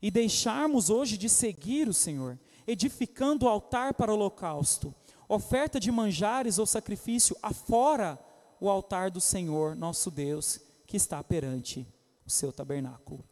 [0.00, 4.94] e deixarmos hoje de seguir o Senhor, edificando o altar para o holocausto,
[5.28, 8.18] oferta de manjares ou sacrifício afora
[8.60, 11.86] o altar do Senhor, nosso Deus, que está perante
[12.26, 13.24] o seu tabernáculo.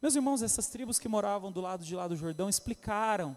[0.00, 3.36] Meus irmãos, essas tribos que moravam do lado de lá do Jordão explicaram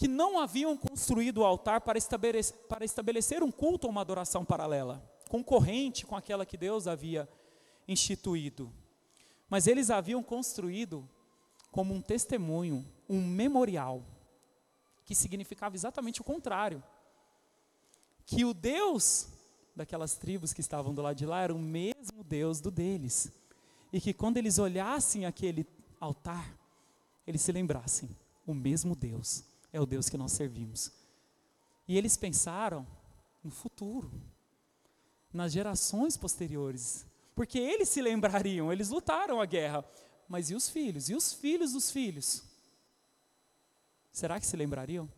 [0.00, 4.46] que não haviam construído o altar para estabelecer, para estabelecer um culto ou uma adoração
[4.46, 7.28] paralela, concorrente com aquela que Deus havia
[7.86, 8.72] instituído.
[9.46, 11.06] Mas eles haviam construído
[11.70, 14.02] como um testemunho, um memorial,
[15.04, 16.82] que significava exatamente o contrário.
[18.24, 19.28] Que o Deus
[19.76, 23.30] daquelas tribos que estavam do lado de lá era o mesmo Deus do deles.
[23.92, 25.66] E que quando eles olhassem aquele
[26.00, 26.58] altar,
[27.26, 28.08] eles se lembrassem:
[28.46, 30.92] o mesmo Deus é o Deus que nós servimos.
[31.86, 32.86] E eles pensaram
[33.42, 34.10] no futuro,
[35.32, 39.84] nas gerações posteriores, porque eles se lembrariam, eles lutaram a guerra,
[40.28, 41.08] mas e os filhos?
[41.08, 42.44] E os filhos dos filhos?
[44.12, 45.10] Será que se lembrariam?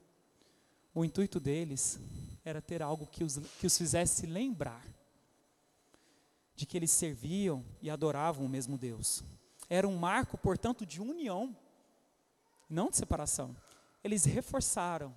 [0.94, 1.98] O intuito deles
[2.44, 4.86] era ter algo que os, que os fizesse lembrar
[6.54, 9.22] de que eles serviam e adoravam o mesmo Deus.
[9.68, 11.56] Era um marco, portanto, de união,
[12.68, 13.56] não de separação.
[14.02, 15.14] Eles reforçaram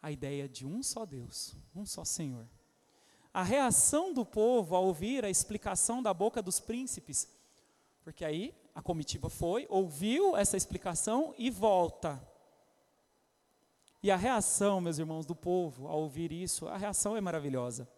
[0.00, 2.48] a ideia de um só Deus, um só Senhor.
[3.32, 7.28] A reação do povo ao ouvir a explicação da boca dos príncipes
[8.02, 12.20] porque aí a comitiva foi, ouviu essa explicação e volta.
[14.02, 17.88] E a reação, meus irmãos, do povo ao ouvir isso, a reação é maravilhosa.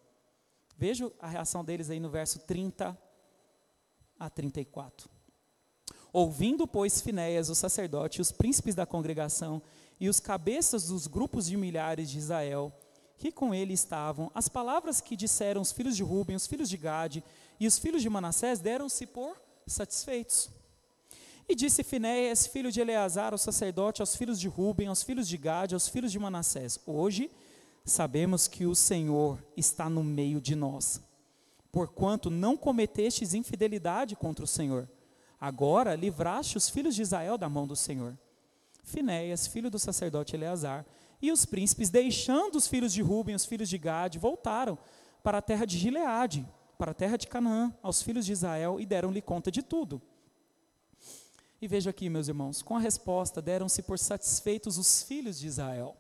[0.77, 2.99] Veja a reação deles aí no verso 30
[4.19, 5.09] a 34.
[6.15, 9.61] Ouvindo, pois, Finéias, o sacerdote, os príncipes da congregação
[9.99, 12.73] e os cabeças dos grupos de milhares de Israel,
[13.19, 16.77] que com ele estavam, as palavras que disseram os filhos de Ruben, os filhos de
[16.77, 17.25] Gade
[17.59, 19.37] e os filhos de Manassés deram-se por
[19.67, 20.51] satisfeitos.
[21.49, 25.37] E disse Finéias, filho de Eleazar, ao sacerdote, aos filhos de Ruben, aos filhos de
[25.37, 27.29] Gade, aos filhos de Manassés: Hoje
[27.85, 31.01] sabemos que o Senhor está no meio de nós,
[31.73, 34.89] porquanto não cometestes infidelidade contra o Senhor.
[35.41, 38.17] Agora livraste os filhos de Israel da mão do Senhor.
[38.83, 40.85] Finéias, filho do sacerdote Eleazar,
[41.21, 44.79] e os príncipes, deixando os filhos de Ruben, os filhos de Gade, voltaram
[45.23, 46.47] para a terra de Gileade
[46.79, 50.03] para a terra de Canaã, aos filhos de Israel, e deram-lhe conta de tudo.
[51.61, 55.97] E veja aqui, meus irmãos, com a resposta deram-se por satisfeitos os filhos de Israel,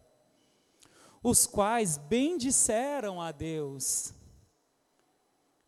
[1.23, 4.13] os quais bendisseram a Deus,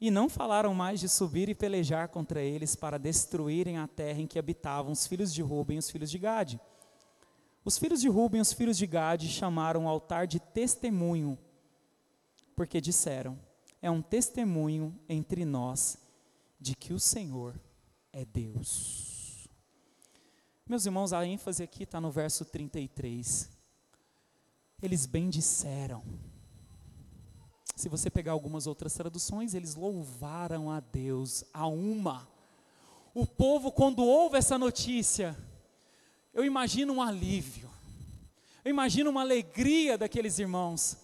[0.01, 4.27] e não falaram mais de subir e pelejar contra eles para destruírem a terra em
[4.27, 6.61] que habitavam os filhos de Ruben e os filhos de Gade.
[7.65, 11.39] Os filhos de Ruben e os filhos de Gade chamaram o altar de testemunho,
[12.55, 13.39] porque disseram:
[13.81, 15.99] é um testemunho entre nós
[16.61, 17.59] de que o Senhor
[18.13, 19.49] é Deus.
[20.67, 23.49] Meus irmãos, a ênfase aqui está no verso 33.
[24.83, 26.03] Eles bem disseram.
[27.77, 32.27] Se você pegar algumas outras traduções, eles louvaram a Deus a uma.
[33.13, 35.37] O povo, quando ouve essa notícia,
[36.33, 37.71] eu imagino um alívio,
[38.65, 40.97] eu imagino uma alegria daqueles irmãos.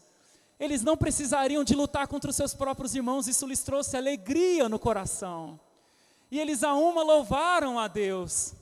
[0.59, 4.79] Eles não precisariam de lutar contra os seus próprios irmãos, isso lhes trouxe alegria no
[4.79, 5.61] coração.
[6.31, 8.55] E eles a uma louvaram a Deus.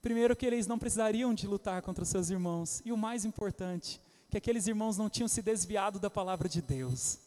[0.00, 2.80] Primeiro, que eles não precisariam de lutar contra os seus irmãos.
[2.86, 4.00] E o mais importante,
[4.32, 7.20] que aqueles irmãos não tinham se desviado da palavra de Deus.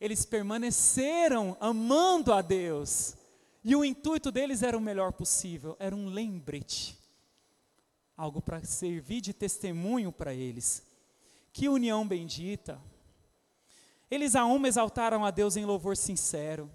[0.00, 3.16] Eles permaneceram amando a Deus.
[3.64, 6.96] E o intuito deles era o melhor possível, era um lembrete.
[8.16, 10.84] Algo para servir de testemunho para eles.
[11.52, 12.80] Que união bendita.
[14.08, 16.70] Eles a uma exaltaram a Deus em louvor sincero.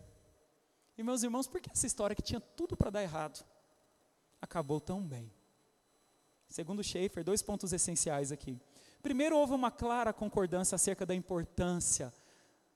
[0.97, 3.45] E meus irmãos, por que essa história que tinha tudo para dar errado?
[4.43, 5.31] acabou tão bem.
[6.49, 8.59] Segundo Schaefer, dois pontos essenciais aqui.
[9.03, 12.13] Primeiro, houve uma clara concordância acerca da importância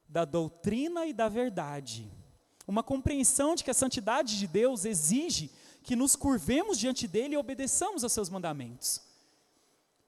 [0.07, 2.11] da doutrina e da verdade.
[2.67, 5.49] Uma compreensão de que a santidade de Deus exige
[5.83, 9.01] que nos curvemos diante dele e obedeçamos aos seus mandamentos.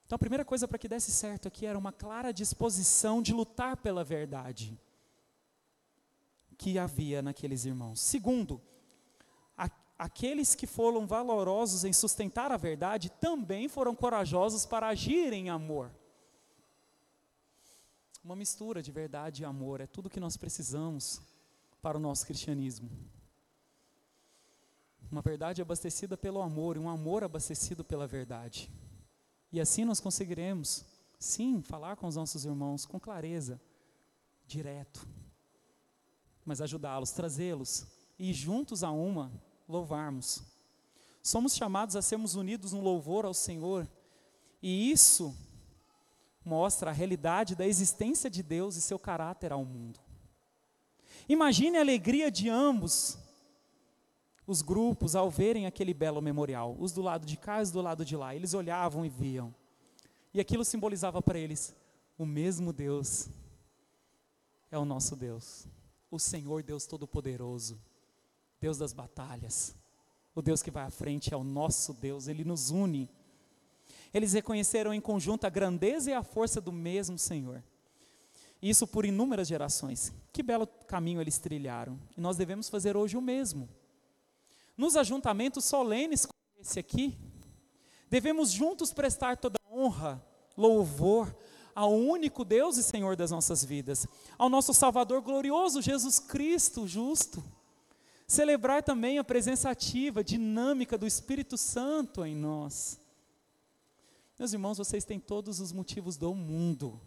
[0.05, 3.77] Então, a primeira coisa para que desse certo aqui era uma clara disposição de lutar
[3.77, 4.77] pela verdade
[6.57, 8.01] que havia naqueles irmãos.
[8.01, 8.61] Segundo,
[9.97, 15.89] aqueles que foram valorosos em sustentar a verdade também foram corajosos para agir em amor.
[18.23, 21.21] Uma mistura de verdade e amor é tudo que nós precisamos
[21.81, 22.89] para o nosso cristianismo.
[25.09, 28.69] Uma verdade abastecida pelo amor e um amor abastecido pela verdade.
[29.51, 30.85] E assim nós conseguiremos,
[31.17, 33.59] sim, falar com os nossos irmãos com clareza,
[34.45, 35.07] direto,
[36.45, 39.31] mas ajudá-los, trazê-los e juntos a uma
[39.67, 40.43] louvarmos.
[41.23, 43.89] Somos chamados a sermos unidos no louvor ao Senhor,
[44.61, 45.35] e isso
[46.49, 49.99] mostra a realidade da existência de Deus e seu caráter ao mundo.
[51.27, 53.17] Imagine a alegria de ambos
[54.47, 57.81] os grupos ao verem aquele belo memorial, os do lado de cá e os do
[57.81, 58.35] lado de lá.
[58.35, 59.53] Eles olhavam e viam.
[60.33, 61.75] E aquilo simbolizava para eles:
[62.17, 63.29] o mesmo Deus
[64.71, 65.67] é o nosso Deus,
[66.09, 67.79] o Senhor Deus Todo-Poderoso,
[68.59, 69.75] Deus das batalhas.
[70.33, 73.07] O Deus que vai à frente é o nosso Deus, ele nos une.
[74.13, 77.63] Eles reconheceram em conjunto a grandeza e a força do mesmo Senhor.
[78.61, 80.13] Isso por inúmeras gerações.
[80.33, 81.99] Que belo caminho eles trilharam.
[82.17, 83.69] E nós devemos fazer hoje o mesmo.
[84.77, 87.17] Nos ajuntamentos solenes como esse aqui,
[88.09, 90.21] devemos juntos prestar toda honra,
[90.57, 91.33] louvor
[91.75, 94.05] ao único Deus e Senhor das nossas vidas,
[94.37, 97.41] ao nosso Salvador glorioso, Jesus Cristo justo
[98.29, 102.99] Celebrar também a presença ativa, dinâmica do Espírito Santo em nós.
[104.39, 106.97] Meus irmãos, vocês têm todos os motivos do mundo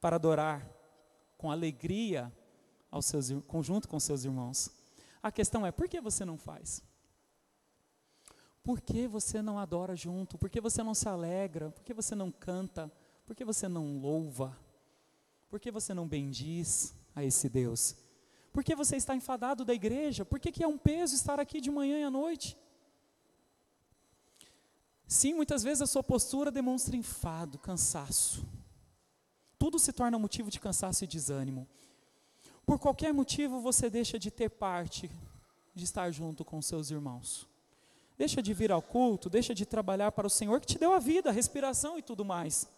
[0.00, 0.66] para adorar
[1.36, 2.32] com alegria
[2.90, 4.70] aos seus, conjunto com seus irmãos.
[5.22, 6.82] A questão é, por que você não faz?
[8.62, 10.38] Por que você não adora junto?
[10.38, 11.70] Por que você não se alegra?
[11.70, 12.90] Por que você não canta?
[13.26, 14.58] Por que você não louva?
[15.50, 17.96] Por que você não bendiz a esse Deus?
[18.50, 20.24] Por que você está enfadado da igreja?
[20.24, 22.56] Por que, que é um peso estar aqui de manhã e à noite?
[25.06, 28.46] Sim, muitas vezes a sua postura demonstra enfado, cansaço.
[29.58, 31.66] Tudo se torna motivo de cansaço e desânimo.
[32.66, 35.10] Por qualquer motivo você deixa de ter parte
[35.74, 37.46] de estar junto com seus irmãos.
[38.16, 40.98] Deixa de vir ao culto, deixa de trabalhar para o Senhor que te deu a
[40.98, 42.68] vida, a respiração e tudo mais.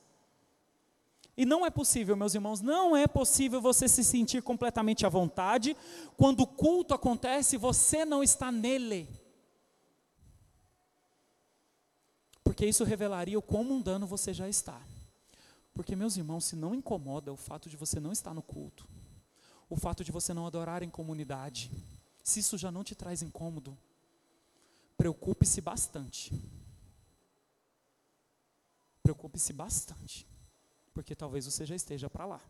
[1.37, 5.77] E não é possível, meus irmãos, não é possível você se sentir completamente à vontade
[6.17, 9.07] quando o culto acontece e você não está nele.
[12.47, 14.81] Porque isso revelaria o quão mundano você já está.
[15.75, 18.87] Porque, meus irmãos, se não incomoda o fato de você não estar no culto,
[19.69, 21.73] o fato de você não adorar em comunidade,
[22.23, 23.77] se isso já não te traz incômodo,
[24.97, 26.41] preocupe-se bastante.
[29.03, 30.25] Preocupe-se bastante
[30.95, 32.41] porque talvez você já esteja para lá.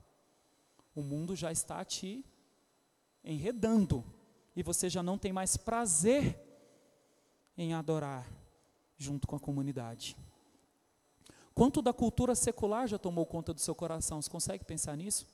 [0.95, 2.23] O mundo já está te
[3.25, 4.05] enredando
[4.55, 6.39] e você já não tem mais prazer
[7.57, 8.31] em adorar
[8.97, 10.17] junto com a comunidade.
[11.55, 14.21] Quanto da cultura secular já tomou conta do seu coração?
[14.21, 15.27] Você consegue pensar nisso?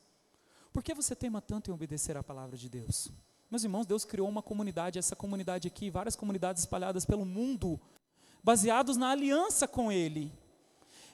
[0.73, 3.11] Por que você tema tanto em obedecer à palavra de Deus?
[3.51, 7.79] Meus irmãos, Deus criou uma comunidade, essa comunidade aqui, várias comunidades espalhadas pelo mundo,
[8.43, 10.33] baseados na aliança com Ele.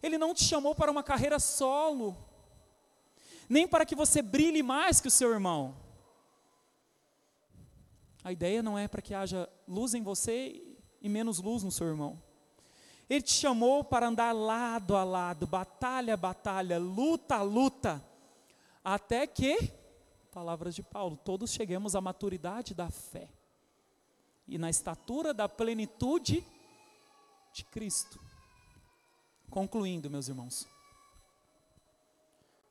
[0.03, 2.16] Ele não te chamou para uma carreira solo,
[3.49, 5.74] nem para que você brilhe mais que o seu irmão.
[8.22, 10.62] A ideia não é para que haja luz em você
[11.01, 12.22] e menos luz no seu irmão.
[13.09, 18.04] Ele te chamou para andar lado a lado, batalha a batalha, luta a luta,
[18.84, 19.72] até que,
[20.30, 23.28] palavras de Paulo, todos cheguemos à maturidade da fé.
[24.46, 26.42] e na estatura da plenitude
[27.52, 28.18] de Cristo.
[29.50, 30.66] Concluindo, meus irmãos.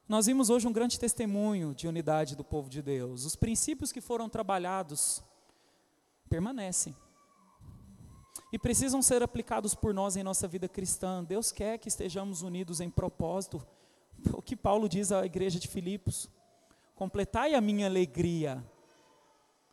[0.10, 3.26] Nós vimos hoje um grande testemunho de unidade do povo de Deus.
[3.26, 5.22] Os princípios que foram trabalhados
[6.28, 6.96] permanecem
[8.52, 11.24] e precisam ser aplicados por nós em nossa vida cristã.
[11.24, 13.66] Deus quer que estejamos unidos em propósito.
[14.34, 16.30] O que Paulo diz à igreja de Filipos:
[16.96, 18.64] completai a minha alegria,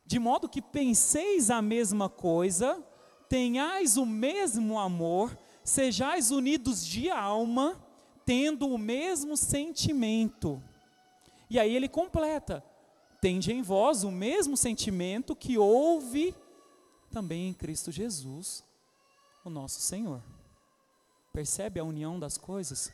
[0.04, 2.82] de modo que penseis a mesma coisa,
[3.28, 7.80] tenhais o mesmo amor, sejais unidos de alma,
[8.26, 10.62] tendo o mesmo sentimento.
[11.48, 12.62] E aí ele completa:
[13.20, 16.34] tende em vós o mesmo sentimento que houve
[17.14, 18.64] também em Cristo Jesus,
[19.44, 20.20] o nosso Senhor.
[21.32, 22.92] Percebe a união das coisas?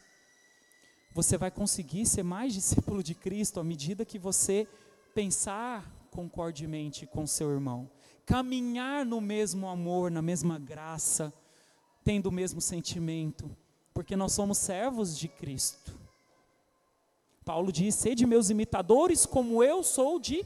[1.15, 4.69] Você vai conseguir ser mais discípulo de Cristo à medida que você
[5.15, 7.91] pensar concordemente com seu irmão,
[8.27, 11.33] caminhar no mesmo amor, na mesma graça,
[12.05, 13.51] tendo o mesmo sentimento,
[13.95, 15.99] porque nós somos servos de Cristo.
[17.43, 20.45] Paulo diz: Sede meus imitadores, como eu sou de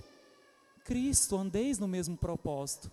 [0.85, 2.89] Cristo, andeis no mesmo propósito.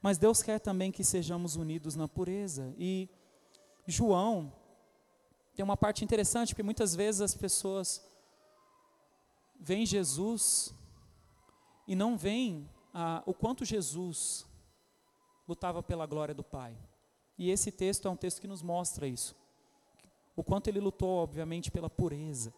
[0.00, 2.74] Mas Deus quer também que sejamos unidos na pureza.
[2.78, 3.08] E
[3.86, 4.52] João
[5.54, 8.04] tem uma parte interessante, porque muitas vezes as pessoas
[9.58, 10.72] veem Jesus
[11.86, 14.46] e não veem ah, o quanto Jesus
[15.48, 16.76] lutava pela glória do Pai.
[17.36, 19.34] E esse texto é um texto que nos mostra isso.
[20.36, 22.52] O quanto ele lutou, obviamente, pela pureza.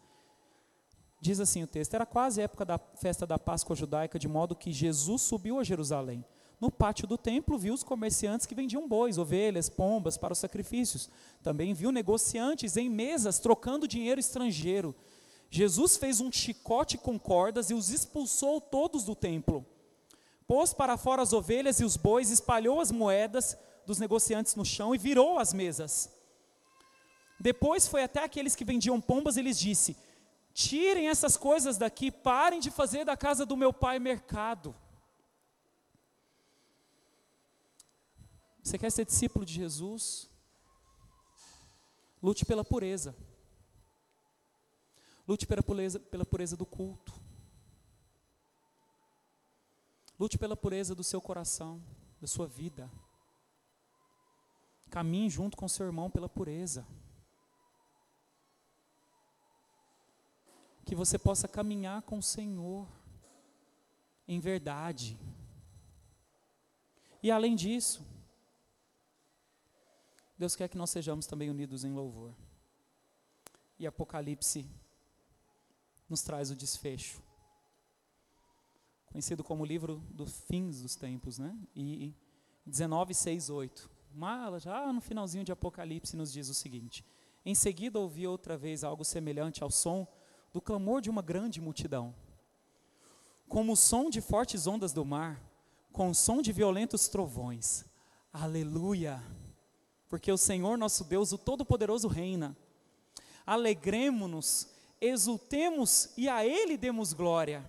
[1.19, 4.55] Diz assim o texto: era quase a época da festa da Páscoa judaica, de modo
[4.55, 6.25] que Jesus subiu a Jerusalém.
[6.61, 11.09] No pátio do templo, viu os comerciantes que vendiam bois, ovelhas, pombas para os sacrifícios.
[11.41, 14.95] Também viu negociantes em mesas trocando dinheiro estrangeiro.
[15.49, 19.65] Jesus fez um chicote com cordas e os expulsou todos do templo.
[20.47, 23.57] Pôs para fora as ovelhas e os bois, espalhou as moedas
[23.87, 26.11] dos negociantes no chão e virou as mesas.
[27.39, 29.97] Depois foi até aqueles que vendiam pombas e lhes disse:
[30.53, 34.75] Tirem essas coisas daqui, parem de fazer da casa do meu pai mercado.
[38.63, 40.29] Você quer ser discípulo de Jesus?
[42.21, 43.15] Lute pela pureza.
[45.27, 47.13] Lute pela pureza, pela pureza do culto.
[50.19, 51.81] Lute pela pureza do seu coração,
[52.19, 52.91] da sua vida.
[54.91, 56.85] Caminhe junto com seu irmão pela pureza.
[60.85, 62.87] Que você possa caminhar com o Senhor
[64.27, 65.17] em verdade.
[67.23, 68.05] E além disso,
[70.41, 72.33] Deus quer que nós sejamos também unidos em louvor.
[73.77, 74.67] E Apocalipse
[76.09, 77.21] nos traz o desfecho.
[79.05, 81.55] Conhecido como o livro dos fins dos tempos, né?
[81.75, 82.15] E
[82.65, 83.87] 19, 6, 8.
[84.15, 87.05] Mas já no finalzinho de Apocalipse nos diz o seguinte:
[87.45, 90.07] Em seguida ouvi outra vez algo semelhante ao som
[90.51, 92.15] do clamor de uma grande multidão,
[93.47, 95.39] como o som de fortes ondas do mar,
[95.91, 97.85] com o som de violentos trovões.
[98.33, 99.21] Aleluia!
[100.11, 102.53] Porque o Senhor nosso Deus, o Todo-Poderoso, reina.
[103.47, 104.67] Alegremos-nos,
[104.99, 107.65] exultemos e a Ele demos glória,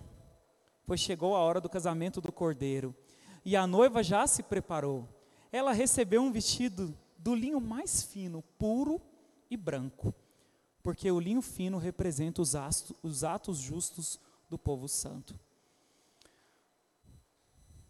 [0.85, 2.93] pois chegou a hora do casamento do cordeiro
[3.45, 5.07] e a noiva já se preparou.
[5.53, 9.01] Ela recebeu um vestido do linho mais fino, puro
[9.49, 10.13] e branco,
[10.83, 14.19] porque o linho fino representa os atos, os atos justos
[14.49, 15.39] do povo santo.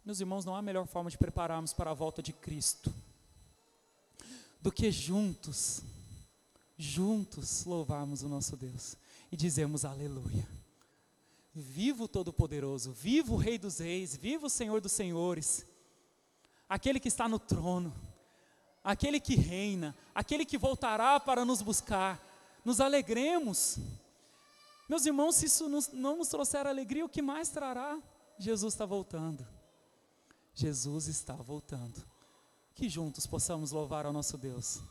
[0.05, 2.93] Meus irmãos, não há melhor forma de prepararmos para a volta de Cristo
[4.63, 5.81] do que juntos,
[6.77, 8.95] juntos louvarmos o nosso Deus
[9.29, 10.47] e dizemos aleluia.
[11.53, 15.65] Vivo Todo-Poderoso, vivo o Rei dos Reis, vivo o Senhor dos Senhores,
[16.67, 17.93] aquele que está no trono,
[18.81, 22.17] aquele que reina, aquele que voltará para nos buscar.
[22.63, 23.77] Nos alegremos.
[24.87, 28.01] Meus irmãos, se isso não nos trouxer alegria, o que mais trará?
[28.39, 29.45] Jesus está voltando.
[30.55, 32.12] Jesus está voltando
[32.75, 34.81] que juntos possamos louvar ao nosso Deus.